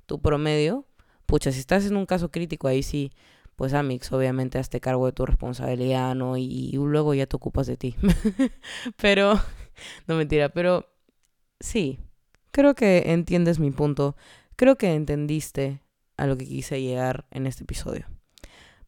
tu 0.05 0.21
promedio. 0.21 0.85
Pucha, 1.25 1.51
si 1.51 1.59
estás 1.59 1.85
en 1.85 1.95
un 1.95 2.05
caso 2.05 2.31
crítico 2.31 2.67
ahí 2.67 2.83
sí, 2.83 3.11
pues 3.55 3.73
Amix, 3.73 4.11
obviamente 4.11 4.59
hazte 4.59 4.79
cargo 4.79 5.05
de 5.05 5.13
tu 5.13 5.25
responsabilidad, 5.25 6.15
¿no? 6.15 6.37
Y, 6.37 6.43
y 6.43 6.77
luego 6.77 7.13
ya 7.13 7.27
te 7.27 7.35
ocupas 7.35 7.67
de 7.67 7.77
ti. 7.77 7.95
pero, 8.97 9.39
no 10.07 10.15
mentira, 10.15 10.49
pero 10.49 10.85
sí, 11.59 11.99
creo 12.51 12.75
que 12.75 13.11
entiendes 13.11 13.59
mi 13.59 13.71
punto. 13.71 14.15
Creo 14.55 14.77
que 14.77 14.93
entendiste 14.93 15.81
a 16.17 16.25
lo 16.25 16.37
que 16.37 16.47
quise 16.47 16.81
llegar 16.81 17.25
en 17.31 17.47
este 17.47 17.63
episodio. 17.63 18.07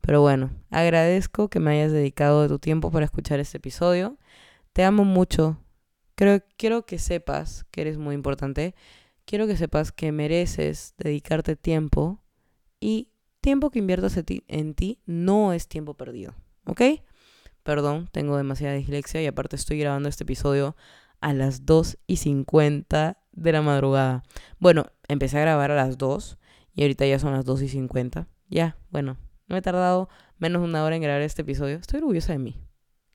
Pero 0.01 0.21
bueno, 0.21 0.51
agradezco 0.71 1.49
que 1.49 1.59
me 1.59 1.71
hayas 1.71 1.91
dedicado 1.91 2.41
de 2.41 2.47
tu 2.47 2.59
tiempo 2.59 2.91
para 2.91 3.05
escuchar 3.05 3.39
este 3.39 3.57
episodio. 3.57 4.17
Te 4.73 4.83
amo 4.83 5.03
mucho. 5.03 5.57
Creo, 6.15 6.41
quiero 6.57 6.85
que 6.85 6.99
sepas 6.99 7.65
que 7.71 7.81
eres 7.81 7.97
muy 7.97 8.15
importante. 8.15 8.75
Quiero 9.25 9.45
que 9.45 9.57
sepas 9.57 9.91
que 9.91 10.11
mereces 10.11 10.95
dedicarte 10.97 11.55
tiempo 11.55 12.23
y 12.79 13.09
tiempo 13.41 13.69
que 13.69 13.79
inviertas 13.79 14.17
en 14.17 14.25
ti, 14.25 14.43
en 14.47 14.73
ti 14.73 14.99
no 15.05 15.53
es 15.53 15.67
tiempo 15.67 15.93
perdido. 15.93 16.33
¿Ok? 16.65 16.81
Perdón, 17.63 18.09
tengo 18.11 18.37
demasiada 18.37 18.75
dislexia 18.75 19.21
y 19.21 19.27
aparte 19.27 19.55
estoy 19.55 19.79
grabando 19.79 20.09
este 20.09 20.23
episodio 20.23 20.75
a 21.21 21.33
las 21.33 21.65
2 21.65 21.97
y 22.07 22.17
50 22.17 23.17
de 23.31 23.51
la 23.51 23.61
madrugada. 23.61 24.23
Bueno, 24.59 24.85
empecé 25.07 25.37
a 25.37 25.41
grabar 25.41 25.71
a 25.71 25.75
las 25.75 25.97
2 25.97 26.37
y 26.73 26.81
ahorita 26.81 27.05
ya 27.05 27.19
son 27.19 27.33
las 27.33 27.45
2 27.45 27.61
y 27.63 27.69
50. 27.69 28.27
Ya, 28.49 28.77
bueno, 28.89 29.17
no 29.47 29.57
he 29.57 29.61
tardado 29.61 30.09
menos 30.37 30.61
de 30.61 30.67
una 30.67 30.83
hora 30.83 30.95
en 30.95 31.01
grabar 31.01 31.21
este 31.21 31.41
episodio. 31.41 31.77
Estoy 31.77 31.99
orgullosa 31.99 32.33
de 32.33 32.39
mí. 32.39 32.61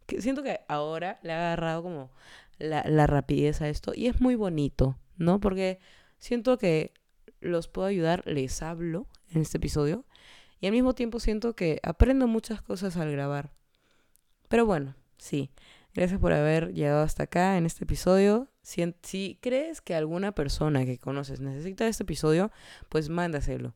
Que 0.07 0.21
siento 0.21 0.43
que 0.43 0.61
ahora 0.69 1.19
le 1.23 1.31
he 1.31 1.35
agarrado 1.35 1.83
como 1.83 2.11
la, 2.59 2.85
la 2.87 3.07
rapidez 3.07 3.63
a 3.63 3.69
esto 3.69 3.93
y 3.95 4.07
es 4.07 4.21
muy 4.21 4.35
bonito, 4.35 4.99
¿no? 5.17 5.41
Porque 5.41 5.81
siento 6.19 6.59
que 6.59 6.93
los 7.41 7.69
puedo 7.69 7.89
ayudar, 7.89 8.23
les 8.27 8.63
hablo 8.63 9.07
en 9.31 9.43
este 9.43 9.59
episodio 9.59 10.05
y 10.61 10.67
al 10.67 10.73
mismo 10.73 10.95
tiempo 10.95 11.21
siento 11.21 11.55
que 11.55 11.81
aprendo 11.83 12.27
muchas 12.27 12.63
cosas 12.63 12.97
al 12.97 13.11
grabar. 13.11 13.53
Pero 14.49 14.67
bueno, 14.67 14.95
sí. 15.19 15.51
Gracias 15.95 16.19
por 16.19 16.33
haber 16.33 16.73
llegado 16.73 17.03
hasta 17.03 17.23
acá 17.23 17.57
en 17.57 17.67
este 17.67 17.85
episodio. 17.85 18.49
Si, 18.63 19.39
crees 19.41 19.81
que 19.81 19.95
alguna 19.95 20.33
persona 20.33 20.85
que 20.85 20.99
conoces 20.99 21.41
necesita 21.41 21.87
este 21.87 22.03
episodio, 22.03 22.51
pues 22.89 23.09
mándaselo. 23.09 23.75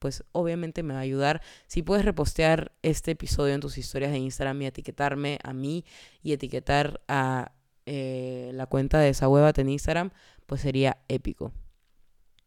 Pues 0.00 0.24
obviamente 0.32 0.82
me 0.82 0.94
va 0.94 1.00
a 1.00 1.02
ayudar. 1.02 1.42
Si 1.68 1.82
puedes 1.82 2.04
repostear 2.04 2.72
este 2.82 3.12
episodio 3.12 3.54
en 3.54 3.60
tus 3.60 3.78
historias 3.78 4.10
de 4.10 4.18
Instagram 4.18 4.62
y 4.62 4.66
etiquetarme 4.66 5.38
a 5.44 5.52
mí 5.52 5.84
y 6.24 6.32
etiquetar 6.32 7.02
a 7.06 7.52
eh, 7.86 8.50
la 8.54 8.66
cuenta 8.66 8.98
de 8.98 9.10
esa 9.10 9.28
hueva 9.28 9.52
en 9.54 9.68
Instagram, 9.68 10.10
pues 10.46 10.62
sería 10.62 10.98
épico. 11.06 11.52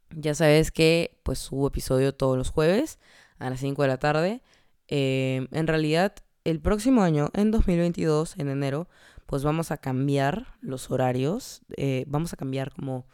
Ya 0.09 0.35
sabes 0.35 0.71
que 0.71 1.17
pues 1.23 1.39
subo 1.39 1.67
episodio 1.67 2.13
todos 2.13 2.37
los 2.37 2.49
jueves 2.49 2.99
a 3.39 3.49
las 3.49 3.61
5 3.61 3.83
de 3.83 3.87
la 3.87 3.97
tarde. 3.99 4.41
Eh, 4.89 5.47
en 5.51 5.67
realidad, 5.67 6.13
el 6.43 6.59
próximo 6.59 7.03
año, 7.03 7.29
en 7.33 7.51
2022, 7.51 8.35
en 8.37 8.49
enero, 8.49 8.89
pues 9.25 9.43
vamos 9.43 9.71
a 9.71 9.77
cambiar 9.77 10.55
los 10.61 10.91
horarios, 10.91 11.61
eh, 11.77 12.05
vamos 12.07 12.33
a 12.33 12.37
cambiar 12.37 12.71
como 12.71 13.07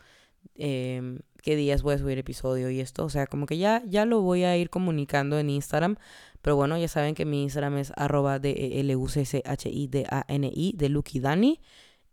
eh, 0.56 1.20
qué 1.42 1.56
días 1.56 1.82
voy 1.82 1.96
a 1.96 1.98
subir 1.98 2.18
episodio 2.18 2.70
y 2.70 2.80
esto, 2.80 3.06
o 3.06 3.10
sea, 3.10 3.28
como 3.28 3.46
que 3.46 3.58
ya, 3.58 3.84
ya 3.86 4.06
lo 4.06 4.22
voy 4.22 4.44
a 4.44 4.58
ir 4.58 4.70
comunicando 4.70 5.40
en 5.40 5.50
Instagram, 5.50 5.98
pero 6.42 6.56
bueno, 6.56 6.78
ya 6.78 6.88
saben 6.88 7.16
que 7.16 7.26
mi 7.26 7.44
Instagram 7.44 7.78
es 7.78 7.92
arroba 7.96 8.40
d 8.40 8.52
e 8.52 8.80
l 8.80 8.96
u 8.96 9.08
c 9.08 9.26
c 9.26 9.42
h 9.46 9.70
i 9.70 9.88
d 9.88 10.06
a 10.10 10.26
n 10.28 10.52
i 10.54 10.74
de 10.76 10.90
Lucky 10.90 11.20
Dani 11.20 11.62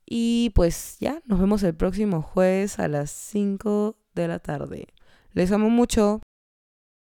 Y 0.05 0.51
pues 0.55 0.97
ya, 0.99 1.21
nos 1.25 1.39
vemos 1.39 1.63
el 1.63 1.75
próximo 1.75 2.21
jueves 2.21 2.79
a 2.79 2.87
las 2.87 3.11
5 3.11 3.97
de 4.15 4.27
la 4.27 4.39
tarde. 4.39 4.87
Les 5.33 5.51
amo 5.51 5.69
mucho. 5.69 6.21